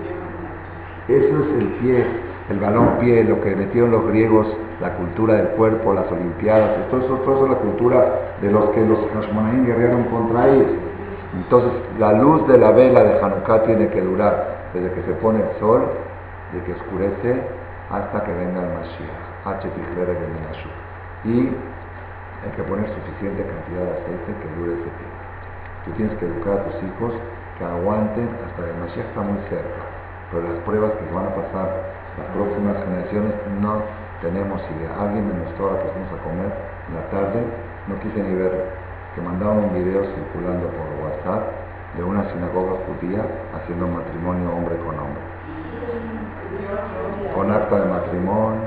[1.08, 2.06] Eso es el pie,
[2.48, 4.46] el balón pie, lo que metieron los griegos,
[4.80, 8.04] la cultura del cuerpo, las olimpiadas, todo eso, todo eso es la cultura
[8.40, 10.70] de los que los Hashmonaim guerrearon contra ellos.
[11.34, 15.40] Entonces, la luz de la vela de Hanukkah tiene que durar desde que se pone
[15.40, 15.82] el sol,
[16.52, 17.42] de que oscurece,
[17.90, 19.32] hasta que venga el Mashiach.
[21.24, 21.48] Y
[22.42, 25.20] hay que poner suficiente cantidad de aceite que dure ese tiempo.
[25.84, 27.12] Tú tienes que educar a tus hijos
[27.58, 29.91] que aguanten hasta que el Mashiach está muy cerca.
[30.32, 31.68] Pero las pruebas que van a pasar
[32.18, 33.84] las próximas generaciones no
[34.20, 34.96] tenemos idea.
[35.00, 36.50] Alguien mostró ahora que fuimos a comer
[36.88, 37.40] en la tarde,
[37.88, 38.72] no quise ni ver,
[39.14, 41.52] que mandaban un video circulando por WhatsApp
[41.96, 43.22] de una sinagoga judía
[43.54, 45.22] haciendo matrimonio hombre con hombre.
[47.34, 48.60] Con acta de matrimonio.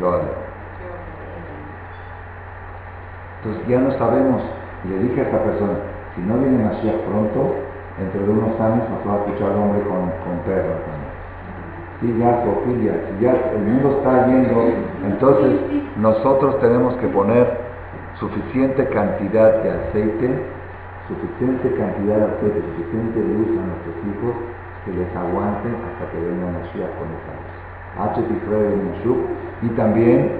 [0.00, 0.44] Lo
[3.44, 4.40] entonces ya no sabemos,
[4.88, 5.74] le dije a esta persona,
[6.14, 7.56] si no viene Mashiach pronto,
[7.98, 11.14] dentro de unos años nos va a escuchar el hombre con, perros también.
[12.00, 14.68] Sí, ya, Sofía, si ya el mundo está yendo,
[15.06, 15.60] entonces
[15.96, 17.46] nosotros tenemos que poner
[18.18, 20.28] suficiente cantidad de aceite,
[21.08, 24.34] suficiente cantidad de aceite, suficiente luz a nuestros hijos
[24.84, 27.08] que les aguanten hasta que venga Mashiach con.
[27.96, 28.20] H.
[29.62, 30.32] y también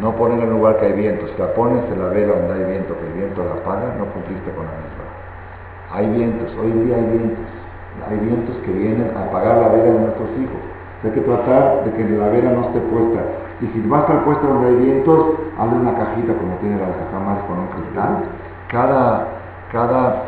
[0.00, 1.28] no poner en lugar que hay viento.
[1.28, 4.06] Si la pones en la vela donde hay viento, que el viento la apaga, no
[4.06, 5.03] cumpliste con la misma.
[5.94, 7.46] Hay vientos, hoy día hay vientos.
[8.10, 10.58] Hay vientos que vienen a apagar la vela de nuestros hijos.
[11.04, 13.20] Hay que tratar de que la vela no esté puesta.
[13.60, 16.86] Y si va a estar puesta donde hay vientos, hazle una cajita como tiene la
[16.86, 18.24] de jamás con un cristal.
[18.66, 19.28] Cada,
[19.70, 20.22] cada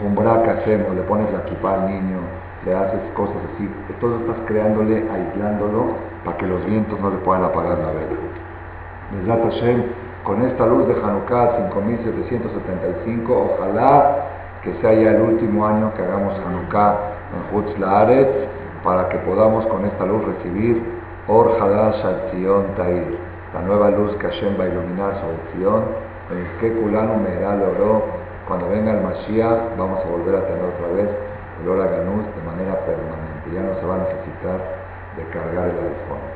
[0.00, 2.18] jumbra que hacemos, le pones la equipa al niño,
[2.64, 3.70] le haces cosas así,
[4.00, 9.44] todo estás creándole, aislándolo para que los vientos no le puedan apagar la vela.
[9.44, 9.84] Hashem,
[10.26, 14.26] con esta luz de Hanukkah 5775, ojalá
[14.64, 16.96] que sea ya el último año que hagamos Hanukkah
[17.30, 18.48] en Hutz Laaretz,
[18.82, 20.82] para que podamos con esta luz recibir
[21.28, 22.02] Or Hadash
[22.76, 23.18] Tair,
[23.54, 25.84] la nueva luz que Hashem va a iluminar sobre Tzion,
[26.32, 28.02] en que Kulano Meral Oro,
[28.48, 31.08] cuando venga el Mashiach vamos a volver a tener otra vez
[31.62, 34.58] el Ora Ganus de manera permanente, ya no se va a necesitar
[35.16, 36.26] de cargar el iPhone.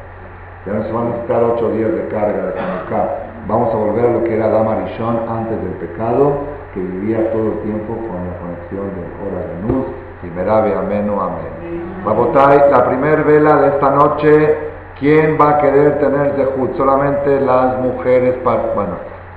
[0.64, 3.29] Ya nos van a necesitar ocho días de carga de Hanukkah.
[3.50, 6.34] Vamos a volver a lo que era Dama Rishon antes del pecado,
[6.72, 9.86] que vivía todo el tiempo con la conexión de Hora de Nuz
[10.22, 11.82] y Merabe Ameno Amén.
[12.04, 14.56] Babotay, la primer vela de esta noche,
[15.00, 16.76] ¿quién va a querer tener Zehut?
[16.76, 18.92] Solamente las mujeres, bueno,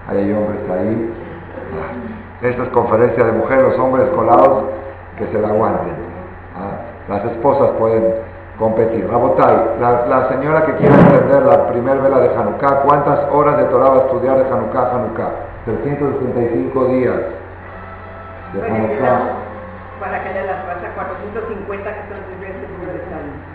[0.07, 1.11] hay hombres ahí.
[2.43, 4.65] Esta es conferencia de mujeres, los hombres colados
[5.17, 5.95] que se la aguanten.
[6.55, 8.13] Ah, las esposas pueden
[8.57, 9.09] competir.
[9.09, 13.65] Rabotay, la, la señora que quiere entender la primer vela de Hanukkah, ¿cuántas horas de
[13.65, 15.29] Torah va a estudiar de Hanukkah a Hanukkah?
[15.65, 17.15] 365 días
[18.53, 19.19] de Hanukkah.
[19.99, 23.53] Para que haya las pasas 450 que son los veces el libro de Salmo.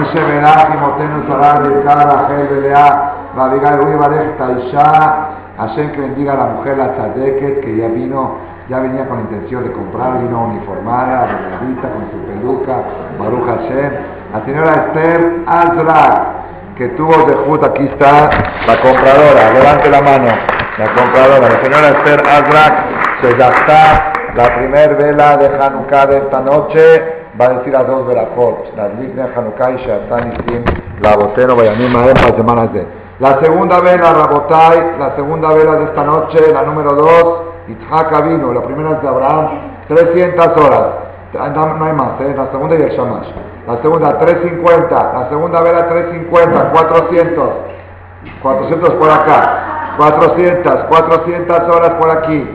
[0.00, 6.36] Nishe Berach, Motenu Sarar, Yirkara, Rachel, Belea, Babigal, Uri, Barej, Taisha, Hashem que bendiga a
[6.36, 10.44] la mujer, la Tzadeket, que ya vino, ya venía con la intención de comprar, vino
[10.44, 11.26] uniformada,
[11.58, 12.82] con su peluca,
[13.18, 13.92] Baruch Hashem.
[14.32, 18.28] La señora Esther Azrak, que tuvo de Jut, aquí está
[18.66, 20.28] la compradora, levante la mano,
[20.78, 22.74] la compradora, la señora Esther Azrak,
[23.22, 27.84] se ya está la primer vela de Hanukkah de esta noche, va a decir a
[27.84, 32.86] dos velajot, la de Hanukkah y Shatan y la botero, Bayanim Maem, para semanas de.
[33.18, 38.52] La segunda vela, Rabotai, la segunda vela de esta noche, la número dos, Itzhak vino,
[38.52, 39.48] la primera es de Abraham,
[39.88, 40.86] 300 horas.
[41.34, 42.34] No hay más, ¿eh?
[42.34, 43.28] la segunda y el Shamash.
[43.66, 45.12] La segunda, 350.
[45.12, 46.70] La segunda vela, 350.
[46.70, 47.50] 400.
[48.42, 49.94] 400 por acá.
[49.98, 50.84] 400.
[50.88, 52.48] 400 horas por aquí.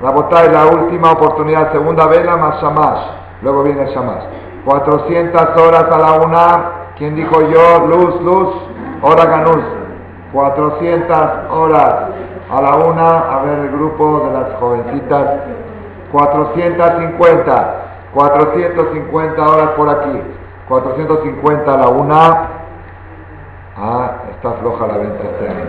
[0.00, 3.00] La botella, la última oportunidad, segunda vela más Shamash.
[3.42, 4.22] Luego viene el Shamash.
[4.64, 6.64] 400 horas a la una.
[6.96, 7.86] ¿Quién dijo yo?
[7.88, 8.54] Luz, luz.
[9.02, 9.64] Hora ganús.
[10.32, 11.18] 400
[11.50, 11.94] horas
[12.50, 13.18] a la una.
[13.18, 15.26] A ver el grupo de las jovencitas.
[16.12, 17.74] 450.
[18.14, 20.20] 450 horas por aquí.
[20.68, 22.60] 450 a la una.
[23.82, 25.64] Ah, está floja la venta este año.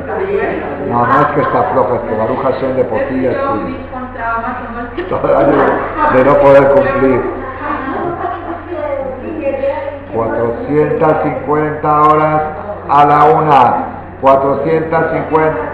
[0.90, 3.36] No, no es que está floja, es que Baruja Hashem de potillas
[6.14, 7.22] de no poder cumplir.
[10.14, 12.42] 450 horas
[12.90, 13.86] a la una.
[14.20, 15.71] 450.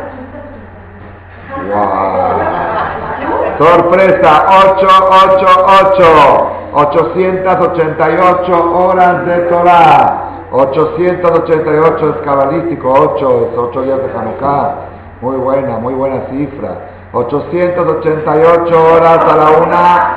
[1.65, 3.57] Wow.
[3.57, 6.53] Sorpresa, 888.
[6.73, 10.23] 888 horas de Torah.
[10.51, 14.75] 888 es cabalístico, 8 es 8 días de Hanukkah.
[15.21, 16.77] Muy buena, muy buena cifra.
[17.13, 20.13] 888 horas a la una.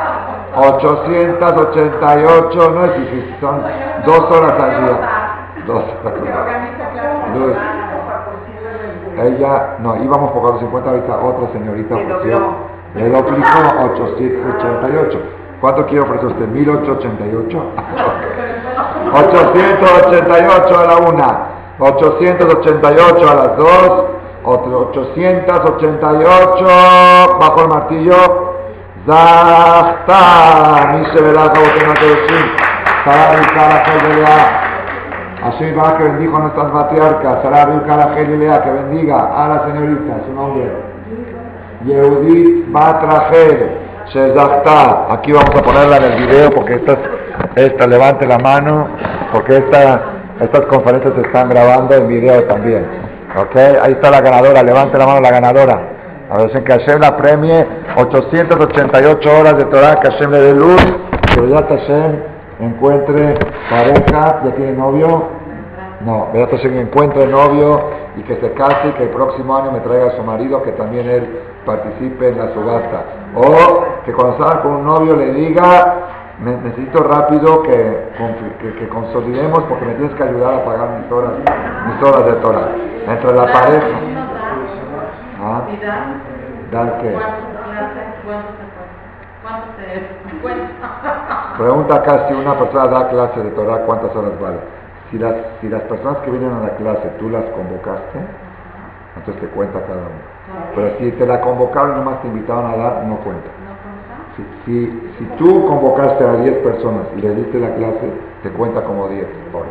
[0.57, 3.63] 888, no es difícil, son
[4.05, 4.99] dos horas al día.
[5.67, 6.21] Dos horas.
[9.23, 12.41] Ella, no, íbamos por 450, ahorita otra señorita ofreció.
[12.95, 13.47] Le lo aplicó
[13.95, 15.19] 888.
[15.61, 16.49] ¿Cuánto quiere ofrecer usted?
[16.49, 17.63] 1888.
[19.13, 21.39] 888 a la una,
[21.79, 24.05] 888 a las dos,
[24.45, 26.67] 888
[27.39, 28.55] bajo el martillo,
[29.07, 30.97] Zahta,
[33.05, 34.60] Sarah Rikara Gelilea,
[35.43, 40.21] Así va que bendijo a nuestras matriarcas, Sarah Rikara Gelilea, que bendiga a la señorita,
[40.27, 40.71] su nombre,
[41.87, 43.71] Yehudit Batrajel,
[44.13, 46.99] Shezahta, aquí vamos a ponerla en el video porque esta
[47.57, 48.89] esta, levante la mano,
[49.33, 50.03] porque esta,
[50.41, 52.87] estas conferencias se están grabando en video también.
[53.37, 53.57] ¿Ok?
[53.83, 55.81] Ahí está la ganadora, levante la mano la ganadora.
[56.31, 57.67] A ver, si que Hashem la premie
[57.97, 60.85] 888 horas de Torah, que Hashem le dé luz,
[61.35, 62.30] que Hashem
[62.61, 63.35] encuentre
[63.69, 65.41] pareja, ya tiene novio.
[66.05, 67.81] No, que Hashem encuentre novio
[68.17, 70.73] y que se case y que el próximo año me traiga a su marido, que
[70.73, 73.05] también él participe en la subasta.
[73.35, 75.95] O que cuando salga con un novio le diga,
[76.43, 78.09] necesito rápido que,
[78.79, 81.33] que, consolidemos porque me tienes que ayudar a pagar mis horas,
[81.87, 82.69] mis horas de Torah.
[83.07, 84.01] Entre la pareja.
[85.43, 85.63] ¿Ah?
[86.71, 87.17] ¿Dar qué?
[91.57, 94.59] Pregunta acá si una persona da clase de Torah, ¿cuántas horas vale?
[95.11, 98.19] Si las, si las personas que vienen a la clase tú las convocaste,
[99.17, 100.75] entonces te cuenta cada uno.
[100.75, 103.51] Pero si te la convocaron y nomás te invitaron a dar, no cuenta.
[104.65, 108.13] Si, si, tú convocaste a 10 personas y le diste la clase,
[108.43, 109.69] te cuenta como 10 horas.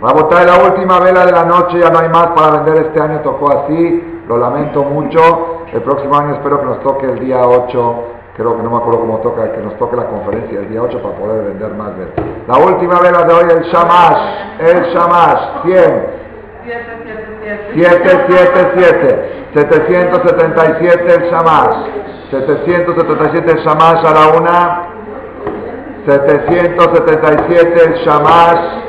[0.00, 3.00] Vamos a la última vela de la noche, ya no hay más para vender este
[3.00, 5.64] año, tocó así, lo lamento mucho.
[5.72, 9.00] El próximo año espero que nos toque el día 8 creo que no me acuerdo
[9.00, 12.14] cómo toca, que nos toque la conferencia el día 8 para poder vender más velas.
[12.46, 16.26] La última vela de hoy, el Shamash, el Shamash, 100.
[17.74, 21.76] 777, 777 el Shamash,
[22.30, 24.88] 777 el Shamash a la una,
[26.06, 28.85] 777 el Shamash.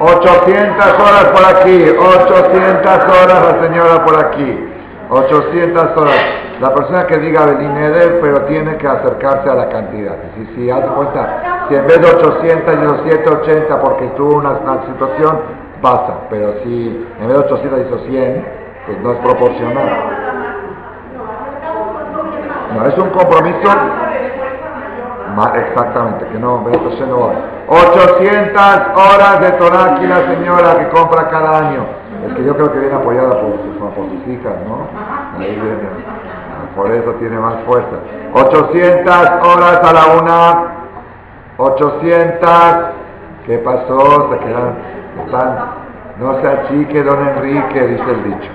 [0.00, 1.84] ¡800 horas por aquí!
[1.90, 4.70] ¡800 horas la señora por aquí!
[5.10, 6.16] 800 horas.
[6.60, 10.16] La persona que diga Belineder, pero tiene que acercarse a la cantidad.
[10.34, 14.86] Si, si hace cuenta, si en vez de 800 hizo 780 porque tuvo una, una
[14.86, 15.40] situación,
[15.82, 16.20] basta.
[16.30, 18.46] Pero si en vez de 800 hizo 100,
[18.86, 19.88] pues no es proporcional.
[22.74, 23.68] No, es un compromiso.
[25.54, 26.62] Exactamente, que no,
[27.68, 28.62] 800
[28.94, 31.86] horas de Torah aquí la señora que compra cada año.
[32.26, 33.70] Es que yo creo que viene apoyada por sus,
[34.28, 34.86] hijas, ¿no?
[35.38, 35.88] Ahí viene.
[36.76, 37.96] Por eso tiene más fuerza.
[38.34, 40.66] 800 horas a la una.
[41.56, 42.50] 800.
[43.46, 44.30] ¿Qué pasó?
[44.32, 44.74] Se quedan.
[45.24, 45.58] Están.
[46.18, 48.50] No se achique, don Enrique, dice el dicho.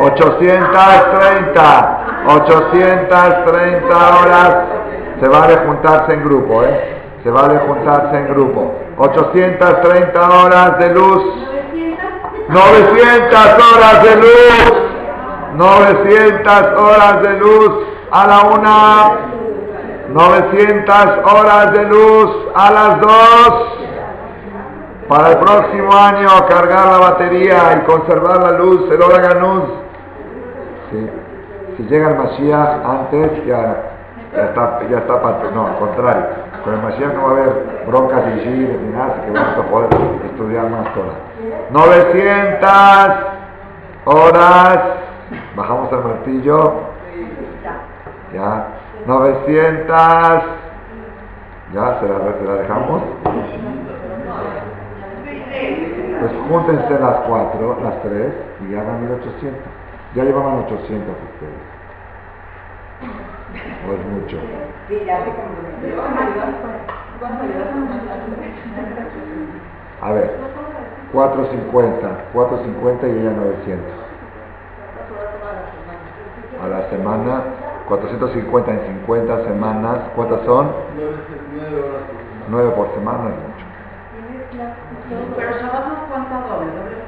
[0.00, 2.07] 830.
[2.36, 4.56] 830 horas.
[5.20, 6.96] Se vale juntarse en grupo, ¿eh?
[7.24, 8.72] Se vale juntarse en grupo.
[8.98, 11.48] 830 horas de luz
[12.48, 13.36] 900
[13.74, 14.72] horas de luz,
[15.56, 17.70] 900 horas de luz
[18.10, 19.10] a la una,
[20.08, 23.74] 900 horas de luz a las dos.
[25.08, 29.64] Para el próximo año cargar la batería y conservar la luz, el Oraganuz.
[30.90, 31.10] Sí.
[31.78, 33.76] Si llega el Mashiach antes, ya,
[34.34, 35.14] ya está, ya está,
[35.54, 36.24] no, al contrario.
[36.64, 39.88] Con el Mashiach no va a haber broncas y ni nada, que vamos a poder
[40.26, 41.14] estudiar más Torah.
[41.70, 42.68] 900
[44.06, 44.78] horas.
[45.54, 46.72] Bajamos el martillo.
[48.34, 48.66] Ya.
[49.06, 49.86] 900.
[51.74, 53.02] Ya, se la, dejamos.
[56.20, 58.32] Pues júntense las cuatro, las tres,
[58.68, 59.87] y hagan 1800.
[60.14, 61.78] Ya llevaban 800 ustedes.
[63.86, 64.38] No es mucho.
[70.00, 70.36] A ver,
[71.12, 73.86] 450, 450 y ella 900.
[76.62, 77.42] A la semana,
[77.88, 80.72] 450 en 50 semanas, ¿cuántas son?
[82.48, 83.66] 9 por semana es mucho.
[85.36, 86.98] Pero sábado cuánto doble, doble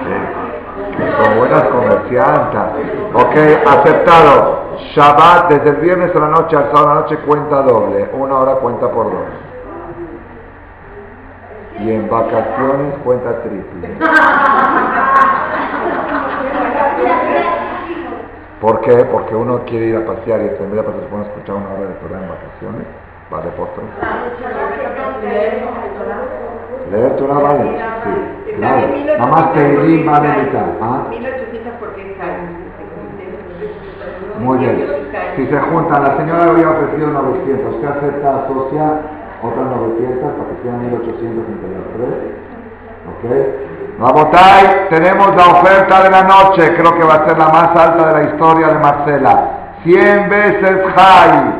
[0.00, 0.14] Sí,
[1.22, 2.62] son buenas comerciantes.
[3.14, 4.60] Ok, aceptado.
[4.94, 8.38] Shabbat desde el viernes a la noche al sábado a la noche cuenta doble, una
[8.38, 9.28] hora cuenta por dos.
[11.80, 13.88] Y en vacaciones cuenta triple.
[18.60, 19.04] ¿Por qué?
[19.06, 21.88] Porque uno quiere ir a pasear y en vez de se pone escuchar una hora
[21.88, 22.86] de Torah en vacaciones,
[23.30, 23.86] vale por tres.
[26.90, 28.88] Leer Torah vale, sí, claro.
[29.18, 30.66] Nada más que ir vale mitad.
[30.82, 31.04] ¿ah?
[34.40, 34.86] Muy bien.
[35.36, 37.76] Si se juntan, la señora había ofrecido 900.
[37.76, 39.00] ¿Qué acepta asociar
[39.42, 42.14] otras 900 para que sean 1800 entre las tres?
[43.10, 43.24] ¿Ok?
[44.00, 46.74] Rabotai, tenemos la oferta de la noche.
[46.74, 49.50] Creo que va a ser la más alta de la historia de Marcela.
[49.84, 51.52] 100 veces high.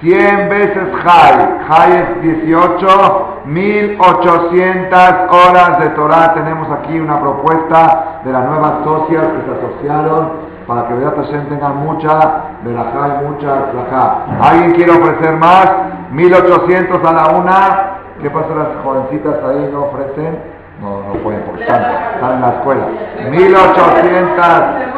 [0.00, 1.58] 100 veces high.
[1.68, 3.31] High es 18.
[3.44, 4.98] 1800
[5.30, 6.34] horas de Torah.
[6.34, 11.48] Tenemos aquí una propuesta de las nuevas socias que se asociaron para que Vedat Hashem
[11.48, 14.26] tenga mucha verajá y mucha flajá.
[14.40, 15.70] ¿Alguien quiere ofrecer más?
[16.12, 17.88] 1800 a la una.
[18.20, 20.38] ¿Qué pasa las jovencitas ahí no ofrecen?
[20.80, 21.82] No, no pueden porque están,
[22.14, 22.86] están en la escuela.
[23.30, 24.92] 1800.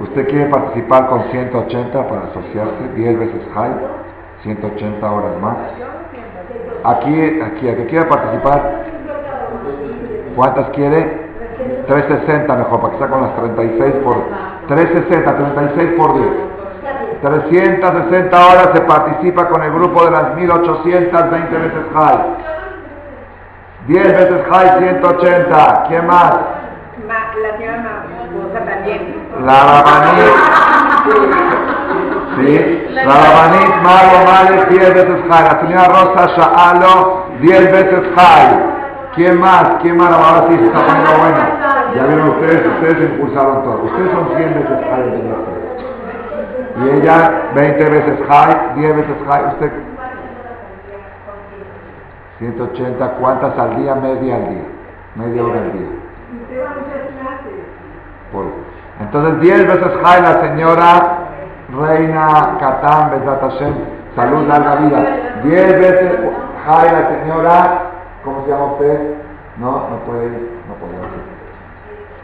[0.00, 2.88] ¿Usted quiere participar con 180 para asociarse?
[2.94, 3.74] 10 veces high,
[4.44, 5.56] 180 horas más.
[6.84, 8.84] Aquí, aquí, ¿a que quiere participar?
[10.36, 11.24] ¿Cuántas quiere?
[11.86, 14.16] 360 mejor, para que sea con las 36 por
[14.68, 16.28] 360, 36 por 10.
[17.22, 22.18] 360 horas se participa con el grupo de las 1820 veces high.
[23.86, 25.84] 10 veces high, 180.
[25.88, 26.34] ¿Quién más?
[27.08, 29.26] La señora también.
[29.44, 31.53] La Rabanit.
[32.36, 32.86] Sí.
[32.94, 35.44] Rabanit, Mago Males, 10 veces high.
[35.44, 38.74] La señora Rosa Shaalo, 10 veces high.
[39.14, 39.76] ¿Quién más?
[39.80, 40.10] ¿Quién más?
[40.12, 41.38] Ahora sí se está poniendo bueno.
[41.94, 43.84] Ya vieron ustedes, ustedes impulsaron todo.
[43.84, 45.20] Ustedes son 100 veces high de
[46.84, 49.46] Y ella 20 veces high, 10 veces high.
[49.52, 49.72] Usted
[52.38, 53.94] 180, ¿cuántas al día?
[53.94, 54.64] Media al día.
[55.14, 55.88] Media hora al día.
[58.32, 58.46] Por,
[59.00, 61.18] entonces 10 veces high la señora
[61.78, 63.74] Reina Catán Besat Hashem,
[64.14, 65.00] salud, larga vida.
[65.42, 66.12] 10 veces
[66.66, 67.82] high la señora,
[68.24, 69.14] ¿cómo se llama usted?
[69.58, 71.34] No, no puede ir, no puede ir.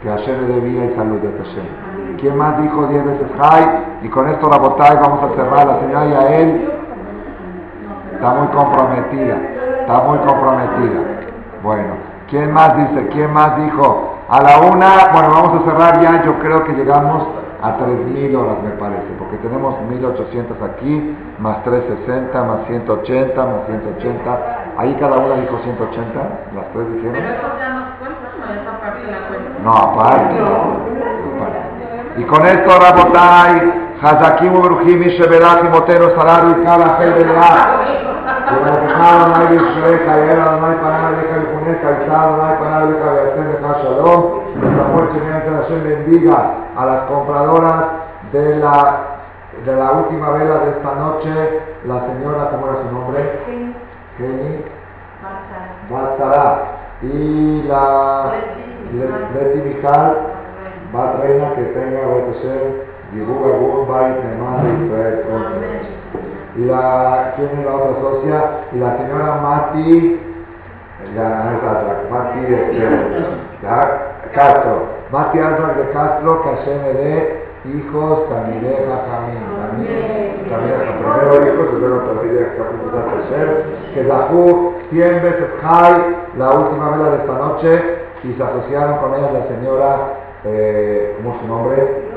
[0.01, 2.17] Que Hashem le dé vida y salud de Hashem.
[2.19, 3.67] ¿Quién más dijo 10 veces high?
[4.03, 5.67] Y con esto la botella vamos a cerrar.
[5.67, 6.71] La señora Yael
[8.13, 9.35] está muy comprometida,
[9.81, 11.01] está muy comprometida.
[11.63, 11.93] Bueno,
[12.29, 13.07] ¿quién más dice?
[13.09, 14.15] ¿Quién más dijo?
[14.29, 17.27] A la una, bueno, vamos a cerrar ya, yo creo que llegamos
[17.62, 24.56] a 3.000 horas me parece, porque tenemos 1.800 aquí, más 360, más 180, más 180.
[24.78, 26.20] Ahí cada una dijo 180,
[26.54, 27.12] las tres dijeron.
[27.12, 29.58] Pero eso ya nos cuenta, no, aparte la cuenta.
[29.64, 30.34] No, aparte.
[32.18, 33.72] Y con esto, Rabotai,
[34.02, 37.86] Hazakim Uberujim, Isheberach, Motero, Salaru, y Kala, Helbelach.
[38.52, 44.40] וברכך אדוני בישראל חייל אדוני פניו אליך לפונך יצא אדוני פניו אליך ויעשה לך שלום
[44.60, 46.38] וסמוך que Hashem bendiga
[46.77, 47.85] a las compradoras
[48.31, 48.97] de la
[49.65, 53.39] de la última vela de esta noche la señora ¿cómo era su nombre?
[54.17, 54.65] Kenny.
[55.89, 56.63] Baltara
[57.01, 58.31] y la
[58.93, 60.17] Leti Mijal.
[61.21, 62.91] Reina que tenga a ser.
[63.13, 65.25] Yibu Agun Bait Neman Israel
[66.55, 68.43] y la, ¿quién es la otra socia?
[68.73, 70.19] Y la señora Mati,
[71.15, 71.59] la,
[72.11, 73.15] Mati este,
[74.33, 79.43] Castro, Mati Álvarez de Castro, que se me dé hijos, Camille Jajamín,
[80.49, 82.47] también primero hijos, luego también
[83.93, 87.83] que Zahú 100 veces high, la última vela de esta noche,
[88.23, 89.97] y se asociaron con ella la señora,
[90.45, 92.11] eh, ¿cómo es su nombre?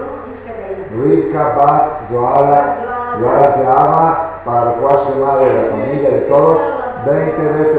[0.95, 2.77] Luisa Bat Joala
[3.21, 6.61] y ahora se ama para el madre de la familia, de todos,
[7.07, 7.75] 20 veces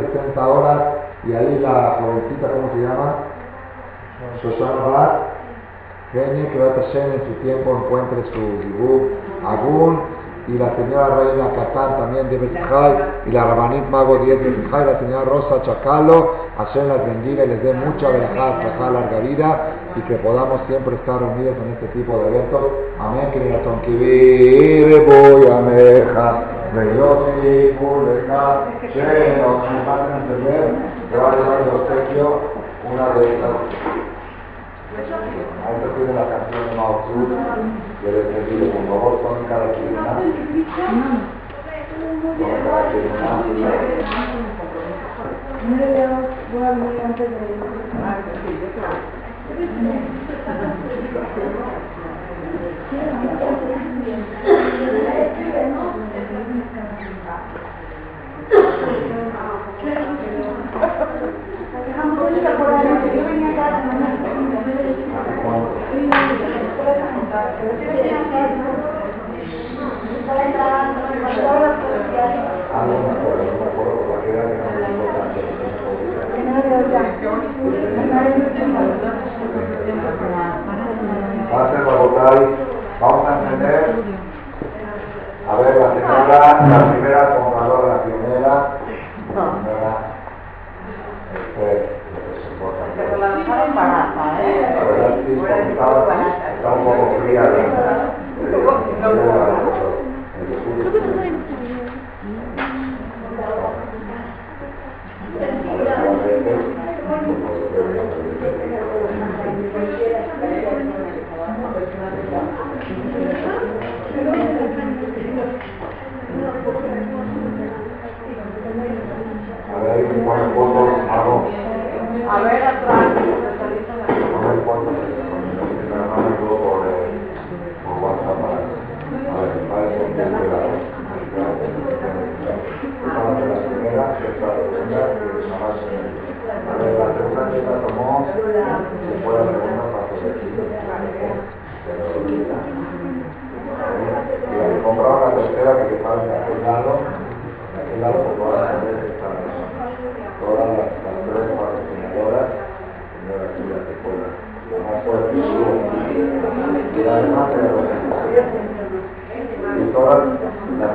[0.00, 0.82] de 60 horas,
[1.24, 3.35] y ahí la jovencita, ¿cómo se llama?
[4.42, 5.12] Shoshana Bat,
[6.12, 6.74] genio que va a
[7.14, 9.10] en su tiempo encuentre su dibujo,
[9.44, 10.00] Agun,
[10.48, 12.36] y la señora Reina Catán también de
[13.26, 17.48] y la Rabanit Mago 10 de Betijay, la señora Rosa Chacalo, Hashem las bendiga y
[17.48, 22.16] les dé mucha verajá, larga vida, y que podamos siempre estar unidos en este tipo
[22.18, 22.62] de eventos.
[22.98, 26.44] Amén, que la que vive voy a meja,
[26.74, 28.64] Reyoti, Kuleja,
[28.94, 29.62] Sheno,
[32.86, 33.50] que me van a entender, que va a llevar el obsequio una de estas.
[35.66, 37.20] Ahí se tiene la canción de Mao Tzu,
[38.00, 39.94] que les bendiga, por favor, son cada quien.
[39.94, 40.34] Con cada quien.
[47.06, 47.30] antes
[60.30, 60.35] de
[83.00, 83.94] vamos a entender.
[85.48, 86.95] A ver, la señora,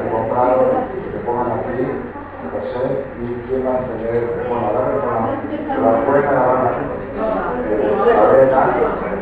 [0.01, 1.81] que compraron, que pongan aquí,
[2.41, 2.83] no sé,
[3.21, 4.81] y quieran tener, bueno, la
[5.77, 6.71] la buena la van a
[8.05, 8.59] la arena,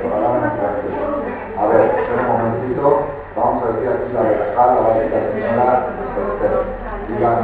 [0.10, 0.44] la van
[1.58, 1.86] a ver,
[2.16, 2.86] un momentito,
[3.36, 5.70] vamos a decir aquí la verajá, la varita señora,
[7.08, 7.40] digan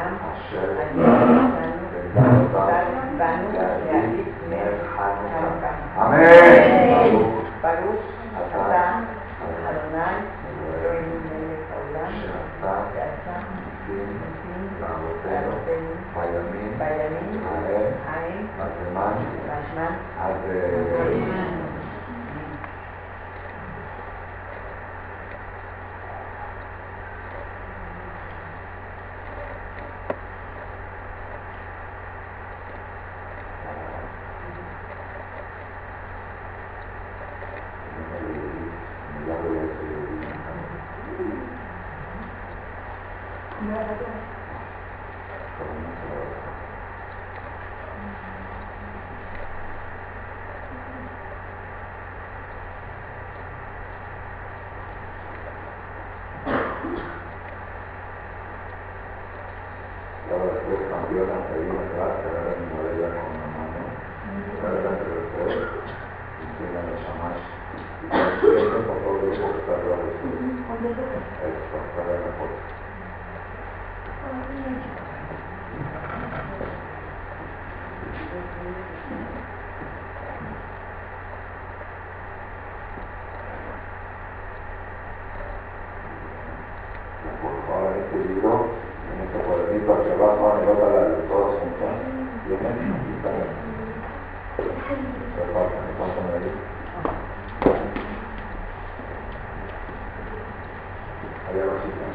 [0.00, 1.59] Baruch, Baruch,
[5.97, 7.45] Amén.
[7.65, 8.01] ברוך
[8.37, 8.99] אתה
[9.69, 10.15] אדוני
[10.81, 12.11] אלוהינו מלך העולם
[12.93, 14.17] שעשה ניסים
[14.81, 15.51] לאבותינו
[16.13, 19.13] בימים בימים ההם ההם בזמן
[19.47, 19.93] והזמן
[88.09, 88.65] favor, este libro,
[89.11, 91.95] en este cuadernito hacia abajo, anótala de todas juntas.
[92.47, 92.75] ¿Vienen?
[92.95, 93.37] Aquí están.
[95.35, 96.49] Se pasan, se pasan ahí.
[101.49, 102.05] Ahí abajito.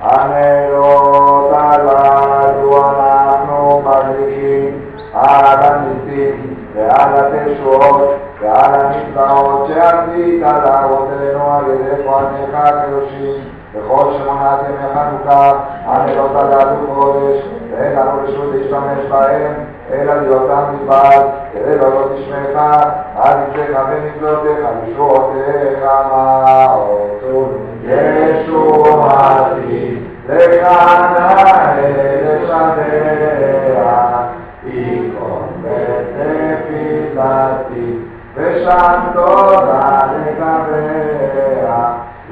[0.00, 12.54] הנרות הללו אנחנו מדליקים על הניסים ועל התשועות ועל הנפלאות שעשית לאבותינו על ידי כהניך
[12.54, 15.41] הקדושים Δεχόρισε μονάδι μια χανουκά,
[15.93, 17.37] ανελότα λαδού χώρες,
[17.83, 19.53] έλα νορισούνται εις τα μεσπαέν,
[19.97, 21.21] έλα διωτάν την μπαρ,
[21.69, 22.71] έλα ρωτής μεχά,
[23.25, 25.45] άριξε χαμένη πλώτε, χαλισότε
[25.81, 27.49] χαμάωτον.
[27.87, 28.65] Ιησού
[29.01, 29.81] μαζί,
[30.27, 31.29] δε χανά
[32.71, 33.99] ελεξανδέρα,
[34.63, 35.45] οίκον
[36.71, 37.87] μετέφυλατη,
[38.35, 41.81] δε σαν τώρα δε καβέρα,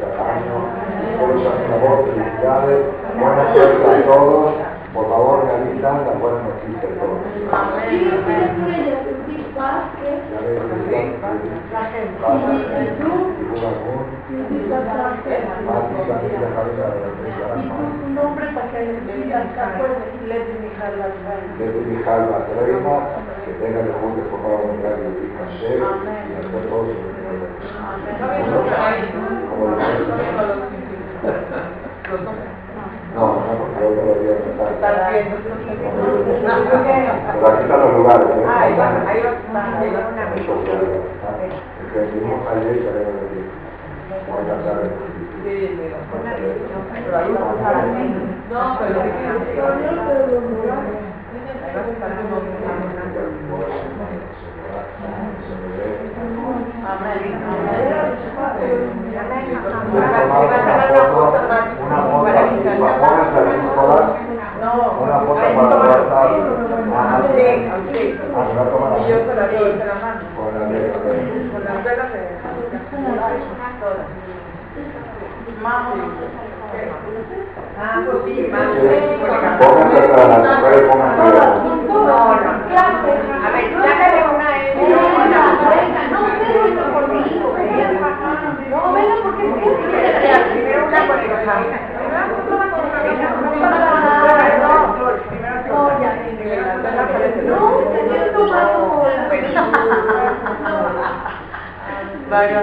[0.00, 0.56] cada año,
[1.18, 2.80] todos los favor, felicidades,
[3.20, 4.54] buenas suerte a todos,
[4.94, 7.18] por favor realizan las buenas noticias todos.
[18.80, 19.92] Ya ves,
[21.58, 22.94] desde mi jalba reina,
[23.44, 26.96] que tenga de juntos por favor un gran y Hashem, y hacer todos
[33.14, 34.64] No, no, porque yo todavía no está.
[37.34, 37.90] Pero aquí están los.
[45.44, 45.80] El.
[46.80, 49.00] Voy a el No, pero
[65.00, 66.00] Una foto, para
[76.70, 76.76] Ah.
[77.76, 77.82] Ah.
[77.82, 78.66] Ah, pues sí, más.
[81.88, 82.14] No.
[82.20, 83.66] A ver,
[84.30, 84.74] una eh,
[88.70, 89.52] No, no venga, porque es
[90.52, 91.20] Primero una con.
[102.30, 102.60] No, yo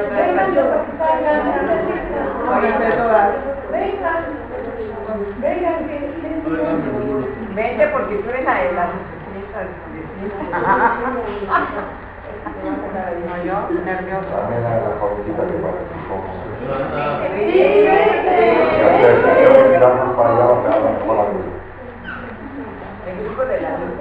[3.88, 4.20] Vengan,
[5.40, 5.96] vengan, que
[7.56, 8.90] Vente porque tú eres la de las
[13.26, 13.56] No, yo
[13.86, 14.36] nerviosa.
[14.36, 16.16] También a la jovencita que participó.
[17.24, 18.36] Sí, Ya sé,
[19.00, 19.32] vente.
[19.44, 21.48] yo miramos para allá, para allá, para la luz.
[23.08, 23.94] El grupo de la luz.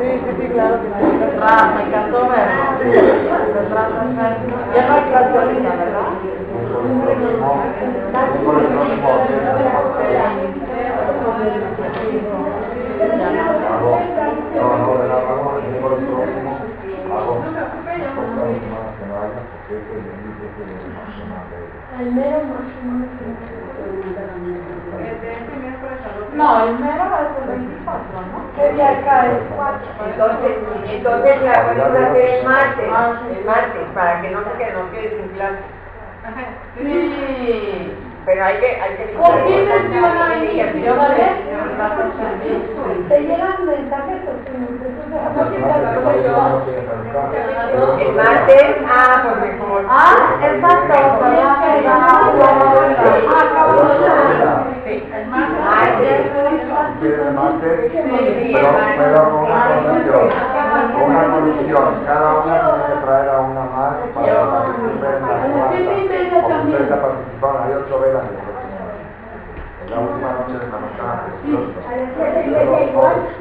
[0.00, 0.92] Sí, sí, sí, claro que sí.
[1.76, 2.64] Me encantó verlo.
[4.74, 6.08] Ya no hay clase ahorita, ¿verdad?
[21.98, 22.40] El mero.
[26.34, 28.38] No, el mero es el 24, ¿no?
[28.56, 29.30] ¿Qué día cae?
[30.06, 30.56] Entonces,
[30.88, 35.10] entonces la podemos hacer el martes, el martes, para que no se quede, no quede
[35.10, 35.62] sin clase.
[36.78, 37.96] Sí.
[38.26, 40.58] Pero hay que, hay que ¿Con quién menciona ahí?
[40.84, 40.94] Yo
[43.08, 44.18] Te llegan mensajes
[47.98, 49.84] El martes, ah, pues mejor.
[49.88, 50.94] Ah, exacto.
[54.84, 54.92] Sí.
[55.12, 56.69] El martes.
[57.00, 57.34] Quiere el
[58.52, 58.68] pero,
[58.98, 60.28] pero con una condición,
[60.92, 65.34] con una condición, cada una tiene que traer a una más para participar en la
[65.50, 65.78] cuarta,
[66.42, 68.32] como ustedes ya participaron, hay ocho velas mes.
[69.80, 70.66] En la última noche de
[71.24, 71.78] preciosa.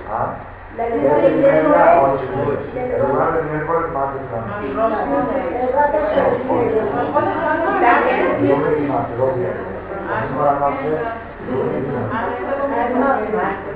[0.10, 0.36] ¿Ah?
[0.78, 1.12] Media,
[2.02, 2.96] ocho y media.
[2.96, 5.04] El martes, miércoles, martes, y miércoles.
[8.42, 9.56] Lunes y martes, dos días.
[10.10, 10.90] La misma noche,
[11.50, 13.76] lunes y martes.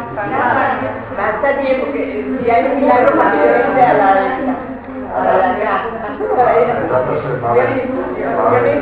[1.17, 2.01] Basta bien, porque
[2.41, 4.09] si hay un milagro para que vente a la
[5.11, 5.75] a la larga.
[6.81, 7.67] Entonces, va a haber-
[8.37, 8.81] va a haber-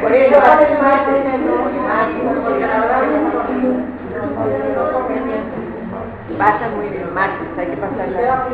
[0.00, 2.34] Por eso va a ser martes.
[6.38, 8.48] Pasa muy bien, martes, hay que pasarla.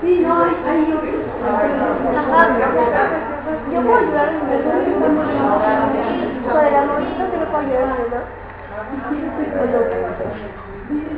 [0.00, 0.56] Sí, no, hay,
[3.72, 4.62] Yo puedo ayudar en el
[6.50, 8.20] Con el amorito que no puedo ayudar de no,
[10.86, 11.14] Pero